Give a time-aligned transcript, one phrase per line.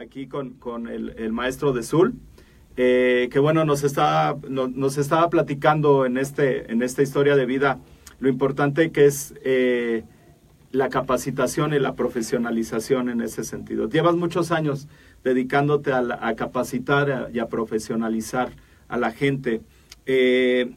[0.00, 2.14] Aquí con, con el, maestro de Zul,
[2.78, 7.44] eh, que bueno, nos estaba, no, nos estaba platicando en, este, en esta historia de
[7.44, 7.80] vida
[8.18, 10.04] lo importante que es eh,
[10.72, 13.90] la capacitación y la profesionalización en ese sentido.
[13.90, 14.88] Llevas muchos años
[15.22, 18.52] dedicándote a, capacitar y a profesionalizar
[18.88, 19.60] a la gente.
[20.06, 20.76] Eh,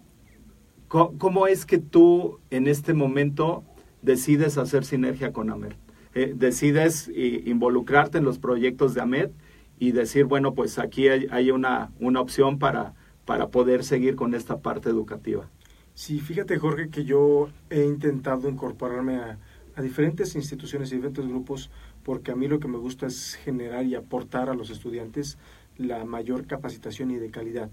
[0.90, 3.64] ¿Cómo es que tú en este momento
[4.02, 5.83] decides hacer sinergia con AMED?
[6.16, 9.32] Eh, decides eh, involucrarte en los proyectos de AMED
[9.80, 12.94] y decir, bueno, pues aquí hay, hay una, una opción para,
[13.26, 15.50] para poder seguir con esta parte educativa.
[15.96, 19.40] Sí, fíjate Jorge que yo he intentado incorporarme a,
[19.76, 21.72] a diferentes instituciones y diferentes grupos
[22.04, 25.38] porque a mí lo que me gusta es generar y aportar a los estudiantes
[25.78, 27.70] la mayor capacitación y de calidad.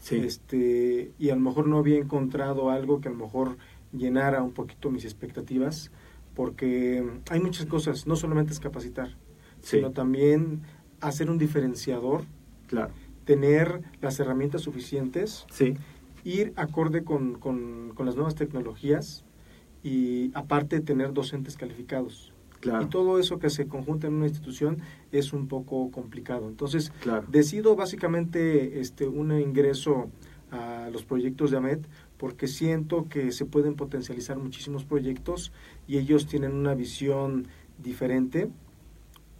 [0.00, 0.16] Sí.
[0.16, 3.56] Este, y a lo mejor no había encontrado algo que a lo mejor
[3.92, 5.90] llenara un poquito mis expectativas,
[6.44, 9.08] porque hay muchas cosas, no solamente es capacitar,
[9.60, 9.76] Sí.
[9.76, 10.62] sino también
[11.02, 12.22] hacer un diferenciador,
[12.66, 12.94] Claro.
[13.26, 15.74] tener las herramientas suficientes, Sí.
[16.24, 19.22] ir acorde con, con, con las nuevas tecnologías
[19.82, 22.32] y aparte tener docentes calificados.
[22.60, 22.84] Claro.
[22.84, 24.78] Y todo eso que se conjunta en una institución
[25.12, 26.48] es un poco complicado.
[26.48, 27.26] Entonces, Claro.
[27.30, 30.08] decido básicamente este, un ingreso
[30.50, 31.80] a los proyectos de AMED
[32.20, 35.52] porque siento que se pueden potencializar muchísimos proyectos
[35.88, 37.48] y ellos tienen una visión
[37.82, 38.50] diferente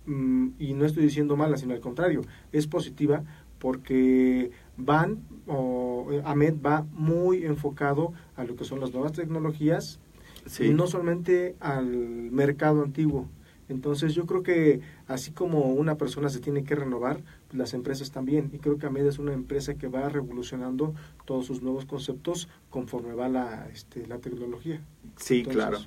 [0.07, 3.23] mm, y no estoy diciendo mala, sino al contrario, es positiva
[3.59, 10.01] porque van, o AMED va muy enfocado a lo que son las nuevas tecnologías
[10.47, 10.65] Sí.
[10.65, 11.85] y no solamente al
[12.33, 13.29] mercado antiguo.
[13.69, 17.21] Entonces yo creo que así como una persona se tiene que renovar,
[17.53, 18.50] las empresas también.
[18.53, 20.94] Y creo que AMED es una empresa que va revolucionando
[21.25, 24.81] todos sus nuevos conceptos conforme va la, este, la tecnología.
[25.16, 25.78] Sí, Entonces, claro.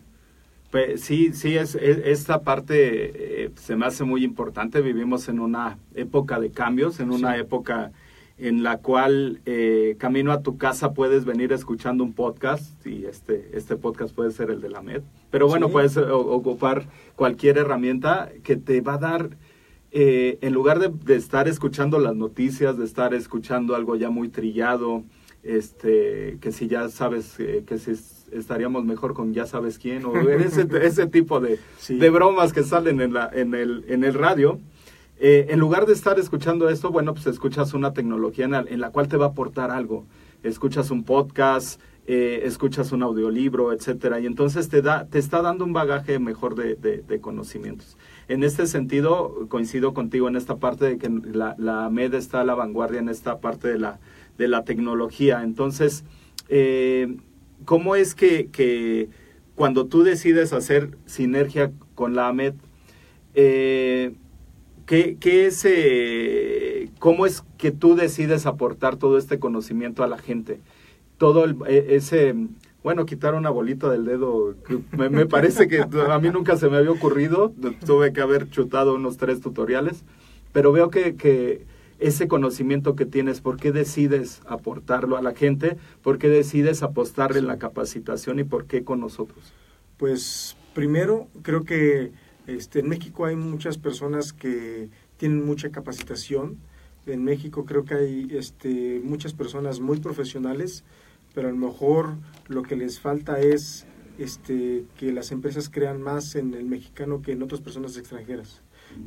[0.71, 4.81] Pues, sí, sí, es, es- esta parte eh, se me hace muy importante.
[4.81, 7.41] Vivimos en una época de cambios, en una Sí.
[7.41, 7.91] época
[8.39, 13.51] en la cual eh, camino a tu casa puedes venir escuchando un podcast y este,
[13.53, 15.03] este podcast puede ser el de la MED.
[15.29, 15.73] Pero bueno, Sí.
[15.73, 19.29] puedes eh, ocupar cualquier herramienta que te va a dar,
[19.93, 24.27] eh, en lugar de, de estar escuchando las noticias, de estar escuchando algo ya muy
[24.27, 25.03] trillado,
[25.43, 30.03] este, que si ya sabes eh, que si es- estaríamos mejor con ya sabes quién,
[30.05, 31.97] o ese, ese tipo de, Sí.
[31.97, 34.59] de bromas que salen en, la, en, el, en el radio.
[35.19, 38.79] Eh, en lugar de estar escuchando esto, bueno, pues escuchas una tecnología en la, en
[38.81, 40.05] la cual te va a aportar algo.
[40.41, 45.63] Escuchas un podcast, eh, escuchas un audiolibro, etcétera, y entonces te da, te está dando
[45.63, 47.95] un bagaje mejor de, de- de conocimientos.
[48.27, 52.45] En este sentido, coincido contigo en esta parte de que la, la MED está a
[52.45, 53.99] la vanguardia en esta parte de la,
[54.37, 55.43] de la tecnología.
[55.43, 56.03] Entonces,
[56.49, 57.15] eh,
[57.65, 59.09] ¿cómo es que, que
[59.55, 62.53] cuando tú decides hacer sinergia con la AMED,
[63.35, 64.13] eh,
[64.85, 70.17] ¿qué, qué es, eh, ¿cómo es que tú decides aportar todo este conocimiento a la
[70.17, 70.59] gente?
[71.17, 72.35] Todo el- e- ese,
[72.83, 74.55] bueno, quitar una bolita del dedo,
[74.91, 77.53] me, me parece que a mí nunca se me había ocurrido,
[77.85, 80.03] tuve que haber chutado unos tres tutoriales,
[80.51, 81.65] pero veo que, que
[81.99, 85.77] ese conocimiento que tienes, ¿por qué decides aportarlo a la gente?
[86.01, 89.53] ¿Por qué decides apostarle en la capacitación y por qué con nosotros?
[89.97, 92.11] Pues primero, creo que
[92.47, 96.57] este, en México hay muchas personas que tienen mucha capacitación.
[97.05, 100.83] En México creo que hay este, muchas personas muy profesionales,
[101.33, 102.15] pero a lo mejor
[102.47, 103.85] lo que les falta es
[104.17, 108.61] este, que las empresas crean más en el mexicano que en otras personas extranjeras.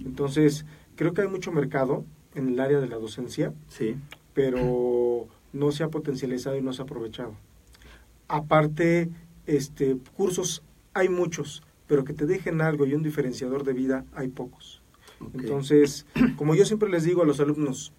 [0.04, 0.64] Entonces,
[0.96, 2.04] creo que hay mucho mercado
[2.34, 3.96] en el área de la docencia, Sí,
[4.34, 7.34] pero no se ha potencializado y no se ha aprovechado.
[8.28, 9.08] Aparte,
[9.46, 10.62] este, cursos
[10.92, 14.82] hay muchos, pero que te dejen algo y un diferenciador de vida hay pocos.
[15.32, 16.04] Entonces,
[16.36, 17.92] como yo siempre les digo a los alumnos,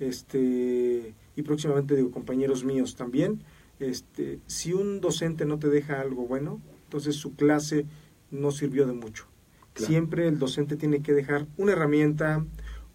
[0.00, 3.42] este, y próximamente digo compañeros míos también,
[3.80, 7.86] este, si un docente no te deja algo bueno, entonces su clase
[8.30, 9.26] no sirvió de mucho.
[9.74, 9.88] Claro.
[9.88, 12.44] Siempre el docente tiene que dejar una herramienta,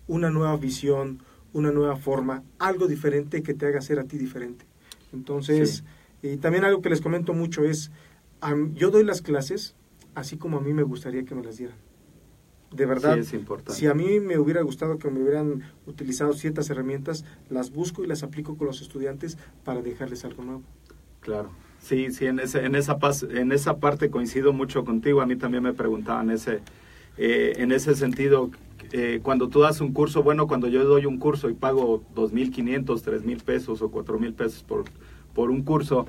[0.07, 4.65] una nueva visión, una nueva forma, algo diferente que te haga ser a ti diferente.
[5.13, 5.83] Entonces,
[6.21, 7.91] y también algo que les comento mucho es,
[8.73, 9.75] yo doy las clases
[10.15, 11.77] así como a mí me gustaría que me las dieran.
[12.75, 13.79] De verdad, Sí, es importante.
[13.79, 18.07] si a mí me hubiera gustado que me hubieran utilizado ciertas herramientas, las busco y
[18.07, 20.63] las aplico con los estudiantes para dejarles algo nuevo.
[21.21, 21.49] Claro.
[21.79, 22.97] Sí, sí, en, ese, en, esa,
[23.29, 25.21] en esa parte coincido mucho contigo.
[25.21, 26.61] A mí también me preguntaban ese,
[27.17, 28.51] eh, en ese sentido,
[28.91, 32.85] eh, cuando tú das un curso, bueno, cuando yo doy un curso y pago 2.500,
[32.85, 34.85] 3.000 pesos o 4.000 pesos por,
[35.33, 36.05] por un curso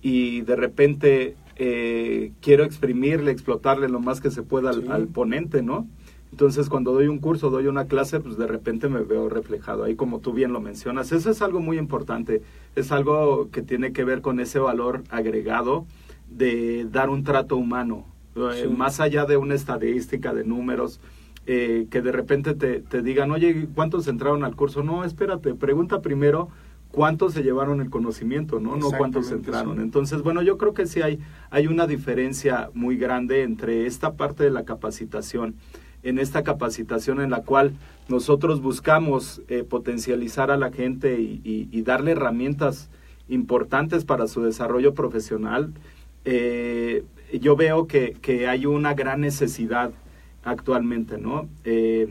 [0.00, 4.88] y de repente eh, quiero exprimirle, explotarle lo más que se pueda al, Sí.
[4.90, 5.86] al ponente, ¿no?
[6.30, 9.94] Entonces, cuando doy un curso, doy una clase, pues de repente me veo reflejado ahí,
[9.94, 11.12] como tú bien lo mencionas.
[11.12, 12.42] Eso es algo muy importante.
[12.74, 15.86] Es algo que tiene que ver con ese valor agregado
[16.28, 18.68] de dar un trato humano, eh, Sí.
[18.68, 21.00] más allá de una estadística de números.
[21.46, 24.82] eh, que de repente te, te digan, oye, ¿cuántos entraron al curso?
[24.82, 26.48] No, espérate, pregunta primero
[26.94, 28.76] cuántos se llevaron el conocimiento, ¿no?
[28.76, 29.76] No cuántos entraron.
[29.76, 29.82] sí.
[29.82, 31.18] Entonces, bueno, yo creo que sí hay,
[31.50, 35.54] hay una diferencia muy grande entre esta parte de la capacitación,
[36.02, 37.72] en esta capacitación en la cual
[38.08, 42.90] nosotros buscamos eh, potencializar a la gente y, y- y darle herramientas
[43.28, 45.72] importantes para su desarrollo profesional.
[46.26, 47.04] Eh,
[47.40, 49.90] yo veo que, que hay una gran necesidad
[50.44, 51.48] actualmente, ¿no?
[51.64, 52.08] Eh,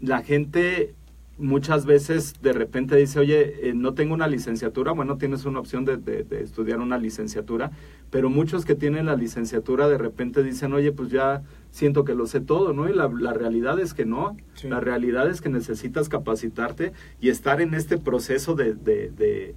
[0.00, 0.94] la gente
[1.40, 5.84] muchas veces de repente dice, oye, eh, no tengo una licenciatura, bueno, tienes una opción
[5.84, 7.70] de, de- de estudiar una licenciatura,
[8.10, 12.26] pero muchos que tienen la licenciatura de repente dicen, oye, pues ya siento que lo
[12.26, 12.88] sé todo, ¿no?
[12.88, 14.68] Y la, la realidad es que no, Sí.
[14.68, 19.54] la realidad es que necesitas capacitarte y estar en este proceso de, de-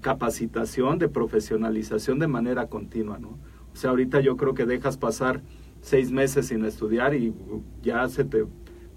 [0.00, 3.30] capacitación, de profesionalización de manera continua, ¿no?
[3.72, 5.42] O sea, ahorita yo creo que dejas pasar
[5.80, 7.32] seis meses sin estudiar y
[7.82, 8.44] ya se te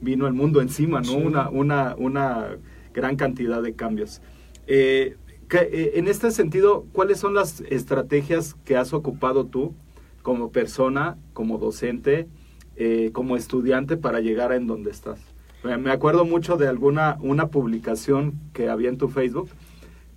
[0.02, 1.14] vino el mundo encima, ¿no?
[1.14, 1.16] Sí.
[1.16, 2.58] Una, una, una
[2.94, 4.22] gran cantidad de cambios.
[4.68, 5.16] Eh,
[5.52, 9.74] eh, en este sentido, ¿cuáles son las estrategias que has ocupado tú
[10.22, 12.28] como persona, como docente,
[12.76, 15.20] eh, como estudiante para llegar a en donde estás?
[15.64, 19.50] Me acuerdo mucho de alguna una publicación que había en tu Facebook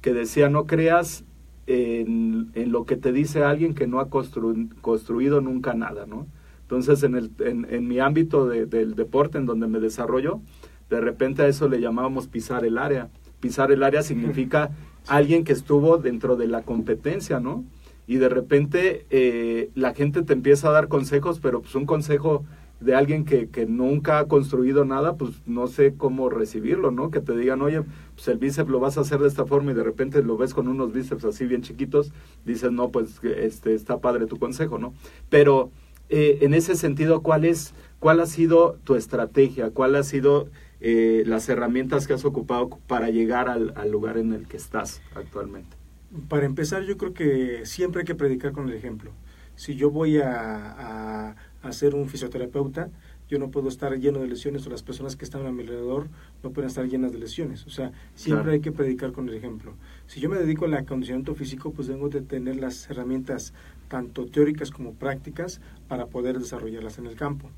[0.00, 1.24] que decía no creas
[1.66, 6.26] en, en lo que te dice alguien que no ha constru- construido nunca nada, ¿no?
[6.70, 10.40] Entonces, en, el, en, en mi ámbito de- del deporte, en donde me desarrollo,
[10.88, 13.08] de repente a eso le llamábamos pisar el área.
[13.40, 14.70] Pisar el área significa
[15.08, 17.64] alguien que estuvo dentro de la competencia, ¿no?
[18.06, 22.44] Y de repente eh, la gente te empieza a dar consejos, pero pues un consejo
[22.80, 27.10] de alguien que, que nunca ha construido nada, pues no sé cómo recibirlo, ¿no?
[27.10, 27.82] Que te digan, oye,
[28.14, 30.54] pues el bíceps lo vas a hacer de esta forma y de repente lo ves
[30.54, 32.12] con unos bíceps así bien chiquitos,
[32.44, 34.94] dices, no, pues este está padre tu consejo, ¿no?
[35.28, 35.70] Pero
[36.10, 39.70] eh, en ese sentido, ¿cuál es, cuál ha sido tu estrategia?
[39.70, 40.48] ¿Cuál ha sido
[40.80, 45.00] eh, las herramientas que has ocupado para llegar al, al lugar en el que estás
[45.14, 45.76] actualmente?
[46.28, 49.12] Para empezar, yo creo que siempre hay que predicar con el ejemplo.
[49.54, 50.30] Si yo voy a,
[51.30, 52.90] a, a ser un fisioterapeuta,
[53.28, 56.08] yo no puedo estar lleno de lesiones o las personas que están a mi alrededor
[56.42, 57.64] no pueden estar llenas de lesiones.
[57.66, 58.52] O sea, siempre Claro.
[58.54, 59.74] hay que predicar con el ejemplo.
[60.08, 63.54] Si yo me dedico al acondicionamiento físico, pues debo de tener las herramientas
[63.90, 67.50] tanto teóricas como prácticas para poder desarrollarlas en el campo.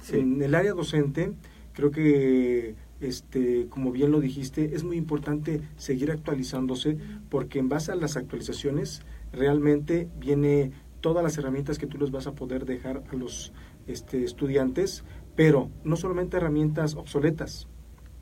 [0.00, 0.16] Sí.
[0.16, 1.32] En el área docente,
[1.74, 6.96] creo que, este, como bien lo dijiste, es muy importante seguir actualizándose
[7.28, 12.26] porque en base a las actualizaciones realmente viene todas las herramientas que tú les vas
[12.26, 13.52] a poder dejar a los
[13.86, 15.04] este, estudiantes,
[15.36, 17.68] pero no solamente herramientas obsoletas,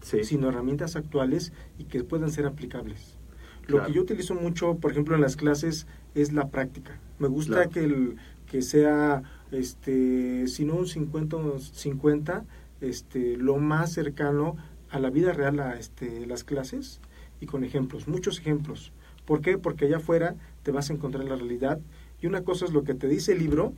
[0.02, 3.18] Sí, sino herramientas actuales y que puedan ser aplicables.
[3.62, 3.86] Lo Claro.
[3.86, 6.98] que yo utilizo mucho, por ejemplo, en las clases es la práctica.
[7.18, 7.70] Me gusta Claro.
[7.70, 8.16] que, el,
[8.46, 12.44] que sea, este, si no un 50 o 50,
[12.80, 14.56] este, lo más cercano
[14.90, 17.00] a la vida real, a este, las clases,
[17.40, 18.92] y con ejemplos, muchos ejemplos.
[19.24, 19.56] ¿Por qué?
[19.58, 21.78] Porque allá afuera te vas a encontrar la realidad,
[22.20, 23.72] y una cosa es lo que te dice el libro,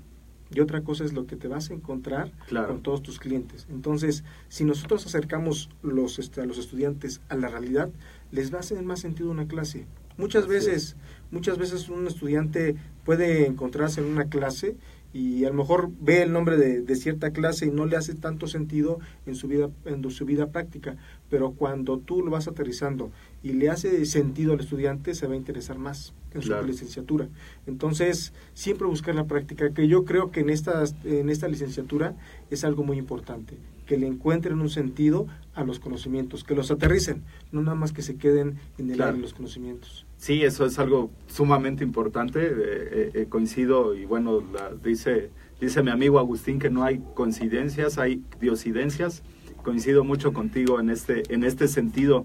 [0.52, 2.68] y otra cosa es lo que te vas a encontrar Claro.
[2.68, 3.66] con todos tus clientes.
[3.70, 7.90] Entonces, si nosotros acercamos los, este, a los estudiantes a la realidad,
[8.30, 9.86] les va a hacer más sentido una clase.
[10.16, 10.96] Muchas Así veces,
[11.30, 14.76] muchas veces un estudiante puede encontrarse en una clase
[15.14, 18.14] y a lo mejor ve el nombre de, de cierta clase y no le hace
[18.14, 20.96] tanto sentido en su vida en su vida práctica,
[21.30, 23.10] pero cuando tú lo vas aterrizando
[23.42, 26.66] y le hace sentido al estudiante se va a interesar más en su Claro.
[26.66, 27.28] licenciatura.
[27.66, 32.16] Entonces, siempre buscar la práctica, que yo creo que en esta, en esta licenciatura
[32.50, 33.56] es algo muy importante,
[33.86, 38.02] que le encuentren un sentido a los conocimientos, que los aterricen, no nada más que
[38.02, 39.12] se queden en el Claro.
[39.12, 40.06] aire los conocimientos.
[40.24, 42.38] Sí, eso es algo sumamente importante.
[42.46, 45.28] eh, eh, eh, coincido y bueno, la- dice,
[45.60, 49.22] dice mi amigo Agustín que no hay coincidencias, hay diosidencias.
[49.62, 52.24] Coincido mucho contigo en este, en este sentido.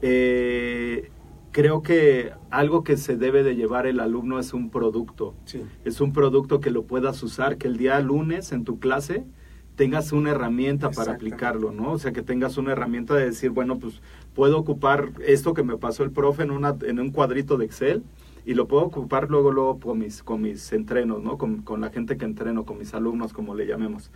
[0.00, 1.10] Eh,
[1.50, 5.34] creo que algo que se debe de llevar el alumno es un producto.
[5.44, 5.60] Sí.
[5.84, 9.24] Es un producto que lo puedas usar, que el día lunes en tu clase
[9.76, 11.92] tengas una herramienta para aplicarlo, ¿no?
[11.92, 14.00] O sea, que tengas una herramienta de decir, bueno, pues
[14.34, 18.02] puedo ocupar esto que me pasó el profe en, una, en un cuadrito de Excel
[18.46, 21.38] y lo puedo ocupar luego, luego con mis, con mis entrenos, ¿no?
[21.38, 24.10] Con, con la gente que entreno, con mis alumnos, como le llamemos.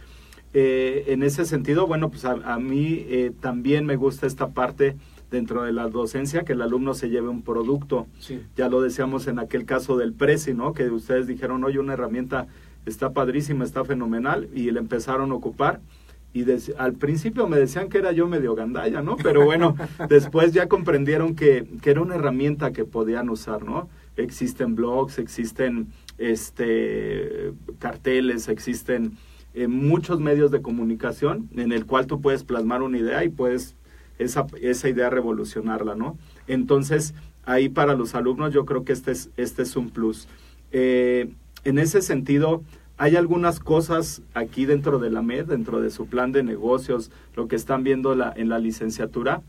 [0.55, 4.97] Eh, en ese sentido, bueno, pues a, a mí eh, también me gusta esta parte
[5.31, 8.41] dentro de la docencia, que el alumno se lleve un producto Sí.
[8.57, 10.73] ya lo decíamos en aquel caso del Prezi, ¿no?
[10.73, 12.47] Que ustedes dijeron, oye, una herramienta
[12.89, 15.81] está padrísima, está fenomenal, y le empezaron a ocupar.
[16.35, 19.17] Y des- al principio me decían que era yo medio gandalla, ¿no?
[19.17, 19.75] Pero bueno,
[20.09, 23.89] después ya comprendieron que, que era una herramienta que podían usar, ¿no?
[24.17, 29.17] Existen blogs, existen este carteles, existen
[29.55, 33.75] eh, muchos medios de comunicación en el cual tú puedes plasmar una idea y puedes
[34.19, 36.19] esa, esa idea revolucionarla, ¿no?
[36.47, 37.15] Entonces,
[37.45, 40.29] ahí para los alumnos yo creo que este es, este es un plus.
[40.73, 41.31] Eh,
[41.69, 42.63] en ese sentido,
[42.97, 47.47] hay algunas cosas aquí dentro de la MED, dentro de su plan de negocios, lo
[47.49, 49.43] que están viendo la, en la licenciatura,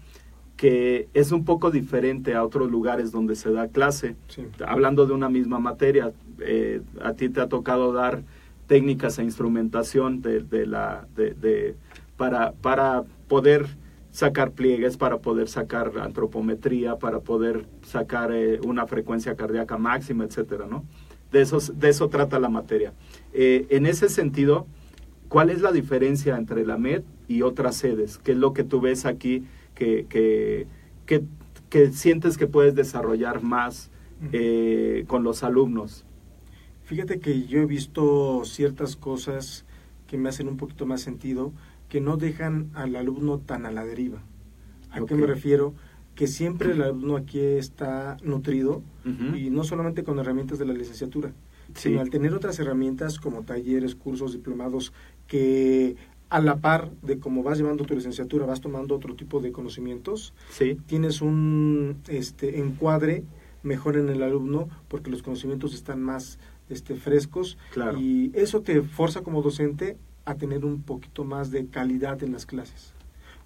[0.56, 4.16] que es un poco diferente a otros lugares donde se da clase.
[4.28, 4.46] Sí.
[4.68, 8.24] Hablando de una misma materia, eh, a ti te ha tocado dar
[8.68, 11.76] técnicas e instrumentación de, de la, de, de-
[12.18, 13.66] para, para poder
[14.12, 20.68] sacar pliegues, para poder sacar antropometría, para poder sacar eh, una frecuencia cardíaca máxima, etcétera,
[20.70, 20.84] ¿no?
[21.32, 22.94] De eso, de eso trata la materia.
[23.34, 24.66] Eh, en ese sentido,
[25.28, 28.18] ¿cuál es la diferencia entre la MED y otras sedes?
[28.18, 29.44] ¿Qué es lo que tú ves aquí
[29.76, 30.68] que, que,
[31.06, 31.24] que,
[31.70, 33.92] que sientes que puedes desarrollar más
[34.32, 36.06] eh, con los alumnos?
[36.84, 39.66] Fíjate que yo he visto ciertas cosas
[40.08, 41.54] que me hacen un poquito más sentido,
[41.88, 44.24] que no dejan al alumno tan a la deriva.
[44.90, 45.76] ¿A qué me refiero?
[46.16, 48.82] Que siempre el alumno aquí está nutrido
[49.36, 51.34] Y no solamente con herramientas de la licenciatura,
[51.76, 51.90] Sí.
[51.90, 54.92] sino al tener otras herramientas como talleres, cursos, diplomados,
[55.28, 55.96] que
[56.30, 60.34] a la par de cómo vas llevando tu licenciatura vas tomando otro tipo de conocimientos,
[60.52, 63.24] Sí, tienes un este, encuadre
[63.64, 66.38] mejor en el alumno porque los conocimientos están más
[66.70, 68.00] este, frescos Claro.
[68.00, 72.46] y eso te forza como docente a tener un poquito más de calidad en las
[72.46, 72.94] clases.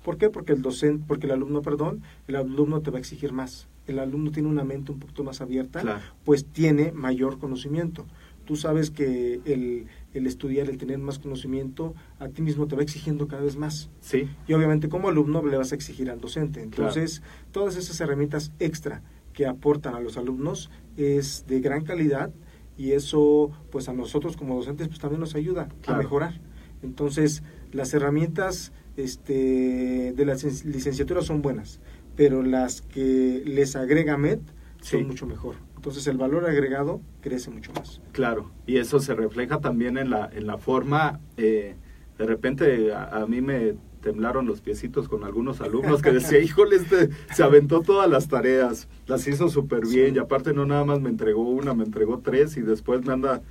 [0.03, 0.29] ¿Por qué?
[0.29, 3.67] Porque el docente, porque el alumno, perdón, el alumno te va a exigir más.
[3.88, 6.02] El alumno tiene una mente un poquito más abierta, Claro.
[6.24, 8.06] pues tiene mayor conocimiento.
[8.46, 12.82] Tú sabes que el, el estudiar, el tener más conocimiento, a ti mismo te va
[12.82, 13.90] exigiendo cada vez más.
[14.02, 16.62] sí, Y obviamente como alumno le vas a exigir al docente.
[16.62, 17.22] Entonces,
[17.52, 19.02] todas esas herramientas extra
[19.34, 22.32] que aportan a los alumnos es de gran calidad
[22.78, 26.00] y eso pues a nosotros como docentes pues también nos ayuda Claro.
[26.00, 26.42] a mejorar.
[26.84, 31.80] Entonces, las herramientas este, de la lic- licenciatura son buenas,
[32.15, 34.39] pero las que les agrega MED
[34.82, 35.05] son Sí.
[35.05, 35.55] mucho mejor.
[35.75, 38.01] Entonces, el valor agregado crece mucho más.
[38.12, 38.51] claro.
[38.65, 41.75] Y eso se refleja también en la, en la forma, eh,
[42.17, 46.75] de repente a, a mí me temblaron los piecitos con algunos alumnos que decía, híjole,
[46.77, 50.15] este se aventó todas las tareas, las hizo súper bien Sí.
[50.15, 53.41] y aparte no nada más me entregó una, me entregó tres y después me anda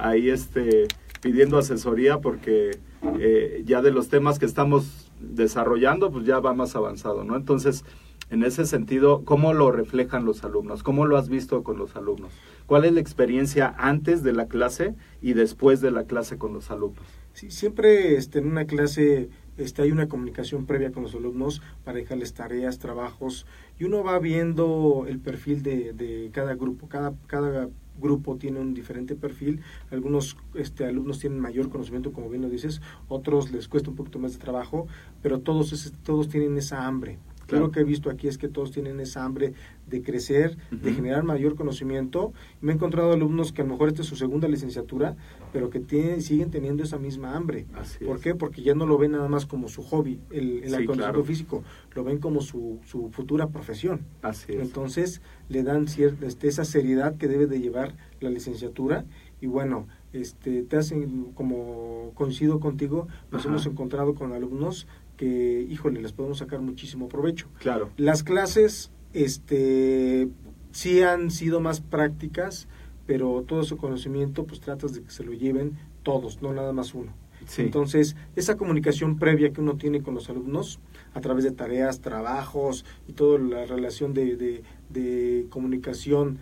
[0.00, 0.86] ahí este
[1.20, 2.78] pidiendo asesoría porque
[3.18, 7.36] eh, ya de los temas que estamos desarrollando pues ya va más avanzado, ¿no?
[7.36, 7.84] Entonces,
[8.30, 10.82] en ese sentido, ¿cómo lo reflejan los alumnos?
[10.82, 12.32] ¿Cómo lo has visto con los alumnos?
[12.66, 16.70] ¿Cuál es la experiencia antes de la clase y después de la clase con los
[16.70, 17.06] alumnos?
[17.32, 21.98] Sí, siempre este, en una clase este, hay una comunicación previa con los alumnos para
[21.98, 23.46] dejarles tareas, trabajos,
[23.78, 28.74] y uno va viendo el perfil de, de cada grupo, cada, cada grupo tiene un
[28.74, 29.60] diferente perfil.
[29.90, 34.18] Algunos este, alumnos tienen mayor conocimiento, como bien lo dices, otros les cuesta un poquito
[34.18, 34.86] más de trabajo,
[35.22, 37.18] pero todos, ese- todos tienen esa hambre.
[37.40, 37.66] Yo Claro.
[37.68, 39.54] lo que he visto aquí es que todos tienen esa hambre
[39.86, 40.96] de crecer, de Ujú.
[40.96, 42.34] generar mayor conocimiento.
[42.60, 45.16] Me he encontrado alumnos que a lo mejor esta es su segunda licenciatura,
[45.50, 47.64] pero que tienen, siguen teniendo esa misma hambre.
[47.72, 48.22] Así ¿Por es.
[48.22, 48.34] qué?
[48.34, 51.24] Porque ya no lo ven nada más como su hobby, el, el Sí, acondicionamiento claro.
[51.24, 51.64] físico,
[51.94, 54.00] lo ven como su, su futura profesión.
[54.20, 54.60] Así es.
[54.60, 59.04] Entonces le dan cierta, este, esa seriedad que debe de llevar la licenciatura
[59.40, 63.50] y bueno, este, te hacen, como coincido contigo, nos Ajá.
[63.50, 64.86] hemos encontrado con alumnos
[65.16, 67.48] que, híjole, les podemos sacar muchísimo provecho.
[67.58, 67.90] Claro.
[67.96, 70.28] Las clases, este,
[70.72, 72.68] sí han sido más prácticas,
[73.06, 76.94] pero todo su conocimiento, pues tratas de que se lo lleven todos, no nada más
[76.94, 77.12] uno.
[77.46, 77.62] Sí.
[77.62, 80.80] Entonces, esa comunicación previa que uno tiene con los alumnos,
[81.14, 86.38] a través de tareas, trabajos y toda la relación de, de, de comunicación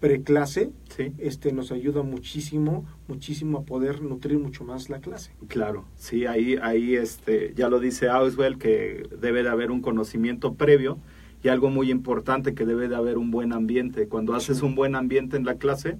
[0.00, 1.12] preclase, sí.
[1.18, 5.32] este, nos ayuda muchísimo, muchísimo a poder nutrir mucho más la clase.
[5.48, 10.54] Claro, sí, ahí, ahí este, ya lo dice Auswell que debe de haber un conocimiento
[10.54, 10.98] previo
[11.42, 14.06] y algo muy importante que debe de haber un buen ambiente.
[14.06, 15.98] Cuando haces un buen ambiente en la clase,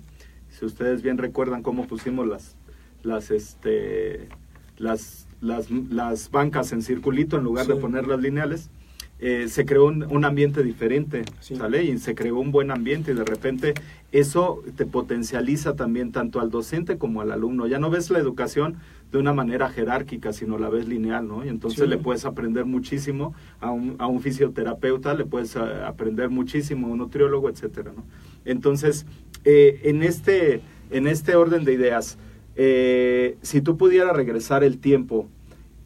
[0.49, 2.57] si ustedes bien recuerdan cómo pusimos las,
[3.03, 4.29] las, este,
[4.77, 7.81] las, las, las bancas en circulito en lugar de Sí.
[7.81, 8.71] poner las lineales,
[9.21, 11.57] eh, se creó un, un ambiente diferente, Sí.
[11.57, 11.83] ¿sale?
[11.85, 13.75] Y se creó un buen ambiente y de repente
[14.13, 17.67] eso te potencializa también tanto al docente como al alumno.
[17.67, 18.77] Ya no ves la educación
[19.11, 21.45] de una manera jerárquica, sino la ves lineal, ¿no?
[21.45, 21.87] Y entonces Sí.
[21.89, 26.91] le puedes aprender muchísimo a un, a un fisioterapeuta, le puedes a- aprender muchísimo a
[26.91, 28.05] un nutriólogo, etcétera, ¿no?
[28.45, 29.07] Entonces,
[29.45, 30.61] eh, en, este,
[30.91, 32.19] en este orden de ideas,
[32.55, 35.27] eh, si tú pudieras regresar el tiempo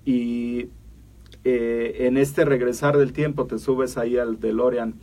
[0.04, 0.66] y
[1.44, 4.94] eh, en este regresar del tiempo te subes ahí al DeLorean.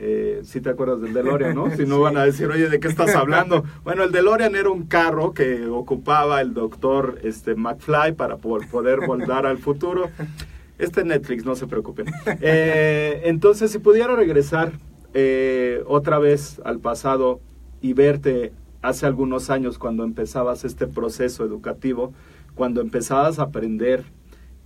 [0.00, 1.70] Eh, si te acuerdas del DeLorean, ¿no?
[1.76, 2.02] Si no Sí.
[2.02, 3.64] van a decir, oye, ¿de qué estás hablando?
[3.84, 9.00] Bueno, el DeLorean era un carro que ocupaba el doctor este, McFly para po- poder
[9.06, 10.10] volar al futuro.
[10.78, 12.06] Este Netflix, no se preocupen.
[12.40, 14.70] Eh, entonces, si pudiera regresar
[15.14, 17.40] eh, otra vez al pasado
[17.82, 22.12] y verte hace algunos años cuando empezabas este proceso educativo,
[22.54, 24.04] cuando empezabas a aprender,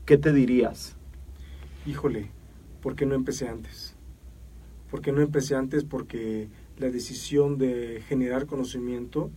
[0.05, 0.99] ¿qué te dirías?
[1.87, 2.31] Híjole,
[2.81, 3.95] ¿por qué no empecé antes?
[4.91, 5.85] ¿Por qué no empecé antes?
[5.85, 9.31] Porque la decisión de generar conocimiento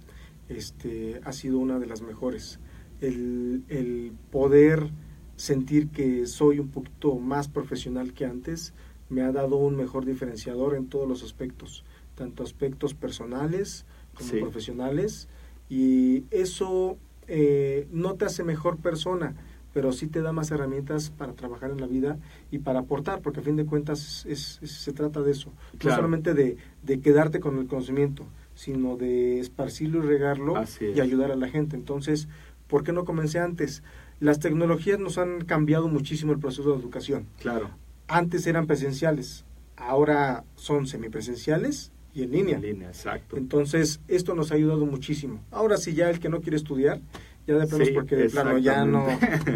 [0.49, 2.60] este, ha sido una de las mejores.
[3.01, 4.89] El, el poder
[5.38, 8.73] sentir que soy un poquito más profesional que antes
[9.10, 11.84] me ha dado un mejor diferenciador en todos los aspectos,
[12.15, 14.38] tanto aspectos personales como Sí.
[14.39, 15.27] profesionales,
[15.69, 19.36] y eso eh, no te hace mejor persona,
[19.75, 22.17] pero sí te da más herramientas para trabajar en la vida
[22.49, 25.89] y para aportar, porque a fin de cuentas es- es- se trata de eso, Claro.
[25.89, 30.79] no solamente de, de quedarte con el conocimiento, sino de esparcirlo y regarlo es.
[30.81, 31.75] y ayudar a la gente.
[31.75, 32.29] Entonces,
[32.69, 33.83] ¿por qué no comencé antes?
[34.21, 37.25] Las tecnologías nos han cambiado muchísimo el proceso de educación.
[37.41, 37.69] Claro,
[38.07, 39.43] Antes eran presenciales,
[39.75, 42.55] ahora son semipresenciales y en línea.
[42.55, 43.35] en línea, exacto.
[43.35, 45.41] Entonces, esto nos ha ayudado muchísimo.
[45.51, 47.01] Ahora sí, ya el que no quiere estudiar,
[47.47, 49.05] ya de plano Sí, porque de plano ya no,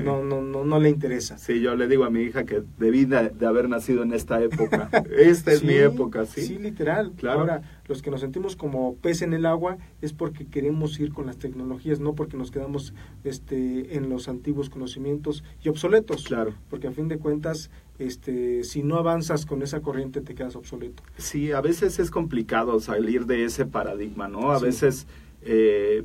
[0.04, 1.38] no, no, no, no le interesa.
[1.38, 4.42] Sí, yo le digo a mi hija que debí de, de haber nacido en esta
[4.44, 4.90] época.
[5.18, 6.42] Esta es Sí, mi época, ¿sí?
[6.44, 7.14] Sí, literal.
[7.18, 7.40] Claro.
[7.40, 11.26] Ahora, los que nos sentimos como pez en el agua es porque queremos ir con
[11.26, 16.24] las tecnologías, no porque nos quedamos este, en los antiguos conocimientos y obsoletos.
[16.26, 16.54] Claro.
[16.70, 21.02] Porque a fin de cuentas, este, si no avanzas con esa corriente, te quedas obsoleto.
[21.18, 24.52] Sí, a veces es complicado salir de ese paradigma, ¿no?
[24.52, 24.66] A Sí.
[24.66, 25.08] veces
[25.42, 26.04] eh,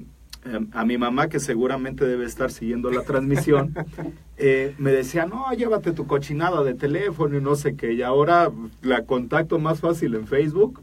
[0.72, 3.74] a mi mamá, que seguramente debe estar siguiendo la transmisión,
[4.36, 8.50] eh, me decía, no, llévate tu cochinada de teléfono y no sé qué, y ahora
[8.82, 10.82] la contacto más fácil en Facebook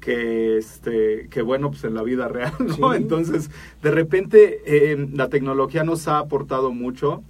[0.00, 2.96] que este que bueno pues en la vida real no Sí.
[2.96, 3.50] entonces
[3.82, 7.22] de repente eh, la tecnología nos ha aportado mucho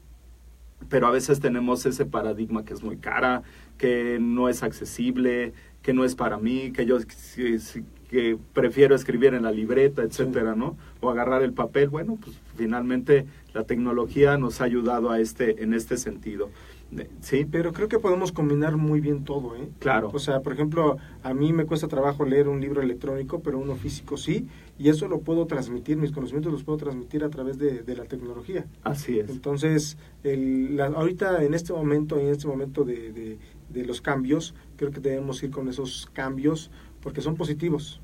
[0.88, 3.42] pero a veces tenemos ese paradigma que es muy cara,
[3.78, 6.98] que no es accesible, que no es para mí, que yo
[8.08, 10.76] que prefiero escribir en la libreta, etcétera, ¿no?
[11.04, 11.88] O agarrar el papel.
[11.90, 16.50] Bueno, pues finalmente la tecnología nos ha ayudado a este en este sentido.
[17.20, 19.68] Sí, Pero creo que podemos combinar muy bien todo, ¿eh?
[19.80, 20.10] claro.
[20.12, 23.74] O sea, por ejemplo, a mí me cuesta trabajo leer un libro electrónico, pero uno
[23.74, 24.46] físico sí,
[24.78, 28.04] y eso lo puedo transmitir, mis conocimientos los puedo transmitir a través de, de la
[28.04, 28.66] tecnología.
[28.84, 29.28] Así es.
[29.28, 33.38] Entonces, el, la- ahorita en este momento, en este momento de, de-
[33.70, 38.00] de los cambios, creo que debemos ir con esos cambios porque son positivos.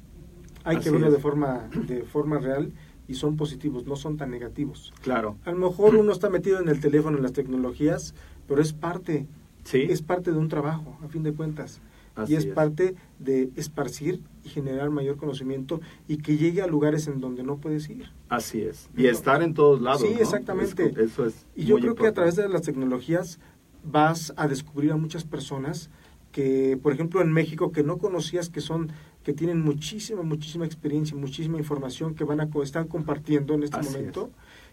[0.65, 1.13] Hay Así que verlo es.
[1.13, 2.73] de forma, de forma real
[3.11, 4.93] y son positivos, no son tan negativos.
[5.03, 5.37] Claro.
[5.45, 8.15] A lo mejor uno está metido en el teléfono, en las tecnologías,
[8.47, 9.27] pero es parte,
[9.65, 9.83] Sí.
[9.91, 11.81] es parte de un trabajo, a fin de cuentas.
[12.15, 12.55] Así y es, es.
[12.55, 17.57] parte de esparcir y generar mayor conocimiento y que llegue a lugares en donde no
[17.57, 18.11] puedes ir.
[18.29, 18.89] Así es.
[18.97, 20.03] Y estar en todos lados.
[20.03, 20.21] Sí, ¿no?
[20.21, 20.87] exactamente.
[20.87, 21.47] Es- eso es.
[21.57, 23.39] Y yo creo que a través de las tecnologías
[23.85, 25.91] vas a descubrir a muchas personas
[26.33, 28.91] que, por ejemplo, en México que no conocías que son
[29.31, 33.93] que tienen muchísima muchísima experiencia, muchísima información que van a están compartiendo en este Así
[33.93, 34.31] momento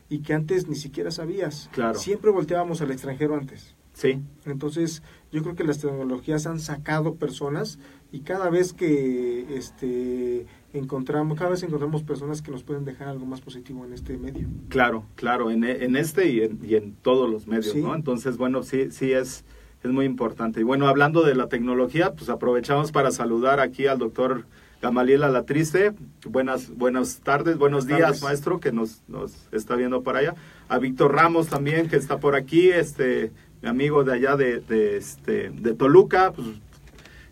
[0.09, 1.69] y que antes ni siquiera sabías.
[1.73, 1.99] Claro.
[1.99, 3.75] Siempre volteábamos al extranjero antes.
[3.93, 7.77] Sí, Entonces, yo creo que las tecnologías han sacado personas
[8.11, 13.25] y cada vez que este encontramos, cada vez encontramos personas que nos pueden dejar algo
[13.27, 14.47] más positivo en este medio.
[14.69, 15.51] claro, claro.
[15.51, 17.81] En, en este y en, y en todos los medios, Sí.
[17.81, 17.93] ¿no?
[17.93, 19.45] Entonces, bueno, sí, sí es,
[19.83, 20.59] es muy importante.
[20.59, 24.45] Y bueno, hablando de la tecnología, pues aprovechamos para saludar aquí al doctor
[24.81, 25.93] Gamaliel Alatriste.
[26.25, 28.23] Buenas, buenas tardes, buenos Buenas días, tardes.
[28.23, 30.35] maestro, que nos, nos está viendo por allá.
[30.67, 34.97] A Víctor Ramos también, que está por aquí, este, mi amigo de allá de, de,
[34.97, 36.31] este, de Toluca.
[36.33, 36.47] Pues,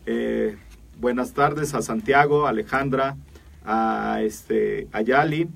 [0.05, 0.57] eh,
[0.99, 3.17] buenas tardes a Santiago, a Alejandra,
[3.63, 5.49] a este, a Yali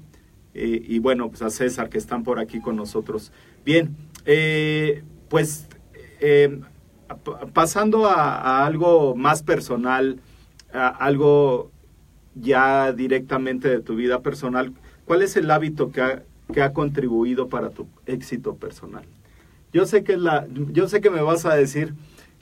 [0.54, 3.32] eh, y bueno, pues a César que están por aquí con nosotros.
[3.64, 5.68] Bien, eh, pues
[6.20, 6.60] eh,
[7.54, 10.20] pasando a, algo más personal,
[10.72, 11.72] algo
[12.36, 14.74] ya directamente de tu vida personal,
[15.06, 19.06] ¿cuál es el hábito que ha, que ha contribuido para tu éxito personal?
[19.74, 21.94] Yo sé que la, yo sé que me vas a decir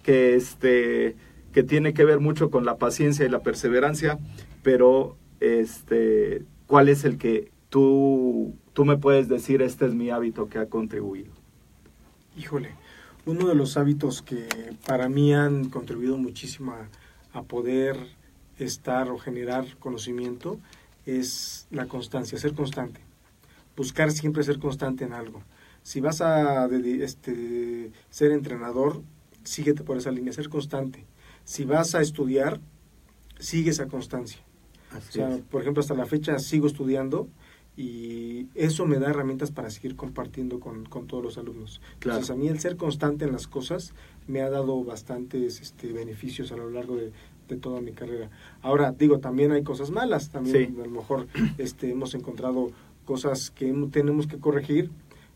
[0.03, 1.15] que este
[1.51, 4.19] que tiene que ver mucho con la paciencia y la perseverancia,
[4.63, 10.47] pero este ¿cuál es el que tú tú me puedes decir este es mi hábito
[10.47, 11.31] que ha contribuido?
[12.37, 12.75] Híjole,
[13.27, 14.47] uno de los hábitos que
[14.85, 16.89] para mí han contribuido muchísimo a,
[17.37, 17.97] a poder
[18.57, 20.59] estar o generar conocimiento
[21.05, 23.01] es la constancia, ser constante.
[23.75, 25.43] Buscar siempre ser constante en algo.
[25.83, 29.01] Si vas a este, ser entrenador,
[29.43, 31.05] síguete por esa línea, ser constante.
[31.45, 32.59] Si vas a estudiar,
[33.39, 34.41] sigue esa constancia.
[34.97, 35.41] O sea, es.
[35.41, 37.29] por ejemplo, hasta la fecha sigo estudiando
[37.77, 41.79] y eso me da herramientas para seguir compartiendo con, con todos los alumnos.
[41.99, 42.17] Claro.
[42.19, 43.93] Entonces, a mí el ser constante en las cosas
[44.27, 47.11] me ha dado bastantes este, beneficios a lo largo de,
[47.47, 48.29] de toda mi carrera.
[48.63, 50.81] Ahora, digo, también hay cosas malas, también Sí.
[50.81, 51.27] a lo mejor
[51.59, 52.71] este, hemos encontrado
[53.05, 54.89] cosas que tenemos que corregir,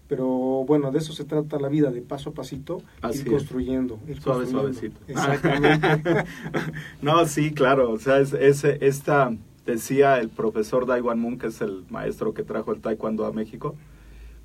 [0.10, 0.28] pero
[0.66, 3.98] bueno, de eso se trata la vida, de paso a pasito, Así ir construyendo.
[4.10, 4.74] Ir Suave, construyendo.
[4.74, 5.00] suavecito.
[5.08, 6.26] Exactamente.
[7.02, 7.92] no, sí, claro.
[7.92, 9.34] O sea, es, es- esta,
[9.66, 13.76] decía el profesor Daiwan Moon, que es el maestro que trajo el taekwondo a México,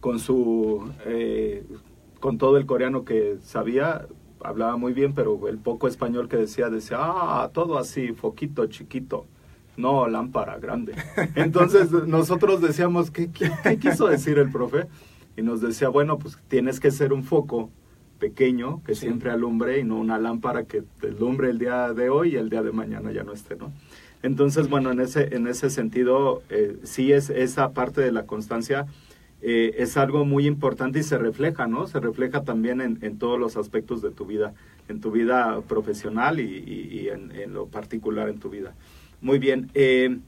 [0.01, 1.65] con su, eh,
[2.21, 4.07] con todo el coreano que sabía,
[4.43, 9.27] hablaba muy bien, pero el poco español que decía, decía, ah, todo así, foquito, chiquito.
[9.77, 10.95] No, lámpara grande.
[11.35, 14.87] Entonces nosotros decíamos, ¿qué, qué, qué quiso decir el profe?
[15.37, 17.71] Y nos decía, bueno, pues tienes que ser un foco
[18.19, 19.03] pequeño que Sí.
[19.03, 22.49] siempre alumbre y no una lámpara que te alumbre el día de hoy y el
[22.49, 23.71] día de mañana ya no esté, ¿no?
[24.27, 28.87] Entonces, bueno, en ese, en ese sentido, eh, sí es esa parte de la constancia,
[29.41, 31.87] eh, es algo muy importante y se refleja, ¿no?
[31.87, 34.53] Se refleja también en, todos los aspectos de tu vida,
[34.89, 38.75] en tu vida profesional y, en, lo particular en tu vida.
[39.21, 39.71] Muy bien.
[39.75, 40.19] eh,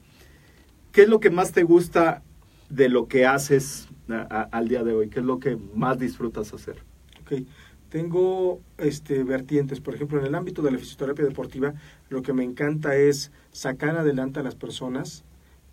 [0.93, 2.23] ¿Qué es lo que más te gusta
[2.69, 5.09] de lo que haces al día de hoy?
[5.09, 6.77] ¿Qué es lo que más disfrutas hacer?
[7.21, 7.41] Ok.
[7.89, 11.73] Tengo este, vertientes, por ejemplo, en el ámbito de la fisioterapia deportiva,
[12.09, 15.23] lo que me encanta es sacar adelante a las personas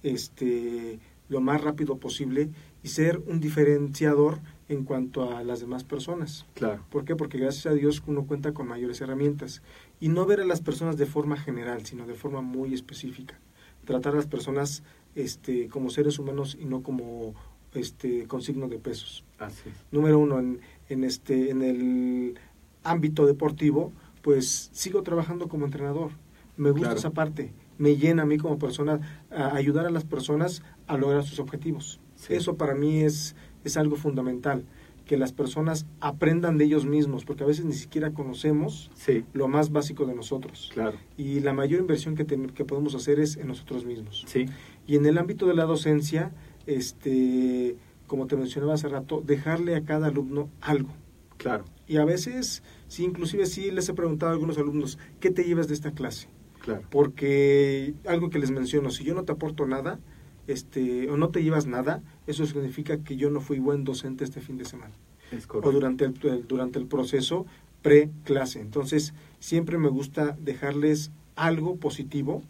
[0.02, 0.98] este,
[1.28, 2.50] lo más rápido posible
[2.82, 6.46] y ser un diferenciador en cuanto a las demás personas.
[6.54, 6.84] Claro.
[6.90, 7.16] ¿Por qué?
[7.16, 9.62] Porque gracias a Dios uno cuenta con mayores herramientas.
[10.00, 13.38] Y no ver a las personas de forma general, sino de forma muy específica.
[13.84, 14.82] Tratar a las personas
[15.14, 17.34] este, como seres humanos y no como
[17.74, 19.74] este, con signo de pesos Así es.
[19.90, 22.38] número uno en, en este en el
[22.84, 26.10] ámbito deportivo pues sigo trabajando como entrenador.
[26.56, 26.98] Me gusta Claro.
[26.98, 27.52] esa parte.
[27.78, 32.00] Me llena a mí como persona a ayudar a las personas a lograr sus objetivos.
[32.16, 32.32] Sí.
[32.34, 34.64] eso para mí es es algo fundamental
[35.04, 39.46] que las personas aprendan de ellos mismos porque a veces ni siquiera conocemos Sí, lo
[39.48, 40.70] más básico de nosotros.
[40.72, 40.96] Claro.
[41.16, 44.24] y la mayor inversión que, ten- que podemos hacer es en nosotros mismos.
[44.26, 44.46] Sí,
[44.86, 46.32] y en el ámbito de la docencia,
[46.66, 50.90] este, como te mencionaba hace rato, dejarle a cada alumno algo.
[51.36, 51.64] claro.
[51.88, 55.68] Y a veces, sí, inclusive sí les he preguntado a algunos alumnos, ¿qué te llevas
[55.68, 56.26] de esta clase?
[56.60, 56.82] Claro.
[56.90, 60.00] Porque algo que les menciono, si yo no te aporto nada,
[60.48, 64.40] este, o no te llevas nada, eso significa que yo no fui buen docente este
[64.40, 64.94] fin de semana
[65.30, 65.70] Es o correcto.
[65.72, 67.46] durante el, el- durante el proceso
[67.82, 68.60] pre-clase.
[68.60, 72.42] Entonces, siempre me gusta dejarles algo positivo,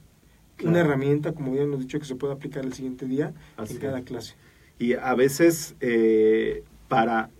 [0.64, 3.80] una herramienta, como ya hemos dicho, que se puede aplicar el siguiente día Así en
[3.80, 4.04] cada es.
[4.06, 4.34] clase.
[4.78, 7.30] Y a veces eh, para,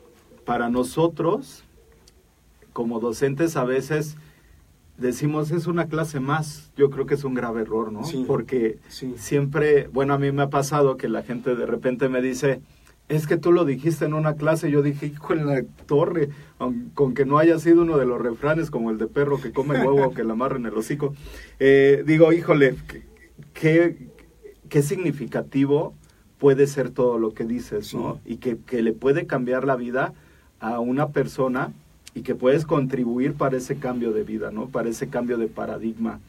[0.45, 1.65] para nosotros,
[2.73, 4.17] como docentes, a veces
[4.97, 8.05] decimos es una clase más, yo creo que es un grave error, ¿no?
[8.05, 8.25] Sí.
[8.27, 9.15] Porque Sí.
[9.19, 12.61] siempre, bueno, a mí me ha pasado que la gente de repente me dice,
[13.09, 16.31] es que tú lo dijiste en una clase, yo dije, hijo en la torre,
[16.95, 19.79] con que no haya sido uno de los refranes como el de perro que come
[19.79, 21.15] huevo o que la amarra en el hocico,
[21.61, 22.75] eh, digo, híjole,
[23.53, 24.09] qué,
[24.69, 25.95] qué significativo
[26.39, 28.21] puede ser todo lo que dices, ¿no?
[28.25, 30.13] Y que, que le puede cambiar la vida
[30.61, 31.73] a una persona
[32.15, 34.69] y que puedes contribuir para ese cambio de vida, ¿no?
[34.69, 36.21] Para ese cambio de paradigma.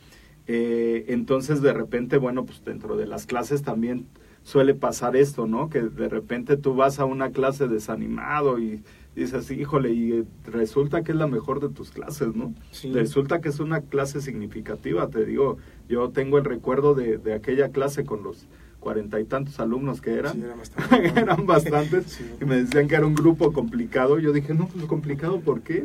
[0.48, 4.06] Eh, entonces, de repente, bueno, pues dentro de las clases también
[4.44, 5.70] suele pasar esto, ¿no?
[5.70, 8.82] Que de repente tú vas a una clase desanimado y
[9.14, 12.54] dices, híjole, y eh, resulta que es la mejor de tus clases, ¿no?
[12.72, 12.92] Sí.
[12.94, 15.58] Resulta que es una clase significativa, te digo,
[15.90, 18.48] yo tengo el recuerdo de, de aquella clase con los
[18.80, 21.20] cuarenta y tantos alumnos que eran, Sí, era bastante.
[21.20, 22.26] eran bastantes, Sí.
[22.42, 25.84] y me decían que era un grupo complicado, yo dije, no, pues complicado, ¿por qué?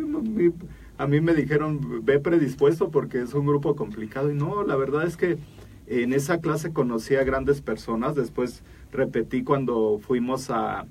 [0.98, 5.04] A mí me dijeron, ve predispuesto porque es un grupo complicado, y no, la verdad
[5.06, 5.38] es que
[5.86, 10.86] en esa clase conocí a grandes personas, después repetí cuando fuimos a,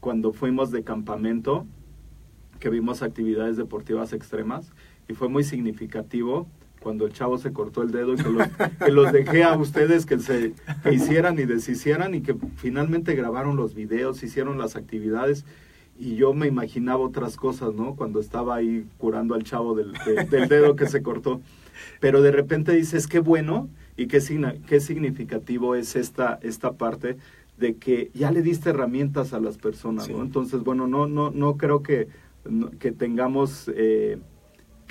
[0.00, 1.66] cuando fuimos de campamento,
[2.60, 4.72] que vimos actividades deportivas extremas,
[5.08, 6.46] y fue muy significativo
[6.82, 8.48] cuando el chavo se cortó el dedo y que los,
[8.84, 13.56] que los dejé a ustedes que se que hicieran y deshicieran y que finalmente grabaron
[13.56, 15.44] los videos, hicieron las actividades
[15.98, 17.94] y yo me imaginaba otras cosas, ¿no?
[17.94, 21.40] Cuando estaba ahí curando al chavo del, de- del dedo que se cortó.
[22.00, 27.16] Pero de repente dices, qué bueno y qué, signa- qué significativo es esta, esta parte
[27.58, 30.12] de que ya le diste herramientas a las personas, Sí.
[30.12, 30.22] ¿no?
[30.22, 32.08] Entonces, bueno, no, no, no creo que,
[32.80, 34.18] que tengamos eh,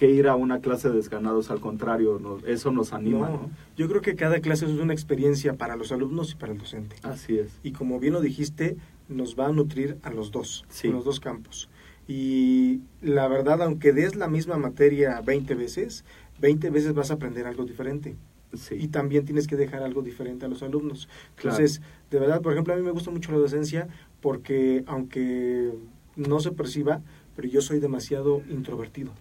[0.01, 3.51] que ir a una clase de desganados, al contrario, no- eso nos anima, No, ¿no?
[3.77, 6.95] Yo creo que cada clase es una experiencia para los alumnos y para el docente.
[7.03, 7.51] Así es.
[7.61, 8.77] Y como bien lo dijiste,
[9.09, 10.87] nos va a nutrir a los dos, Sí.
[10.87, 11.69] en los dos campos.
[12.07, 16.03] Y la verdad, aunque des la misma materia 20 veces,
[16.39, 18.15] 20 veces vas a aprender algo diferente.
[18.55, 18.73] Sí.
[18.79, 21.09] Y también tienes que dejar algo diferente a los alumnos.
[21.35, 21.57] Claro.
[21.57, 23.87] Entonces, de verdad, por ejemplo, a mí me gusta mucho la docencia
[24.19, 25.71] porque aunque
[26.15, 27.01] no se perciba,
[27.35, 29.11] pero yo soy demasiado introvertido.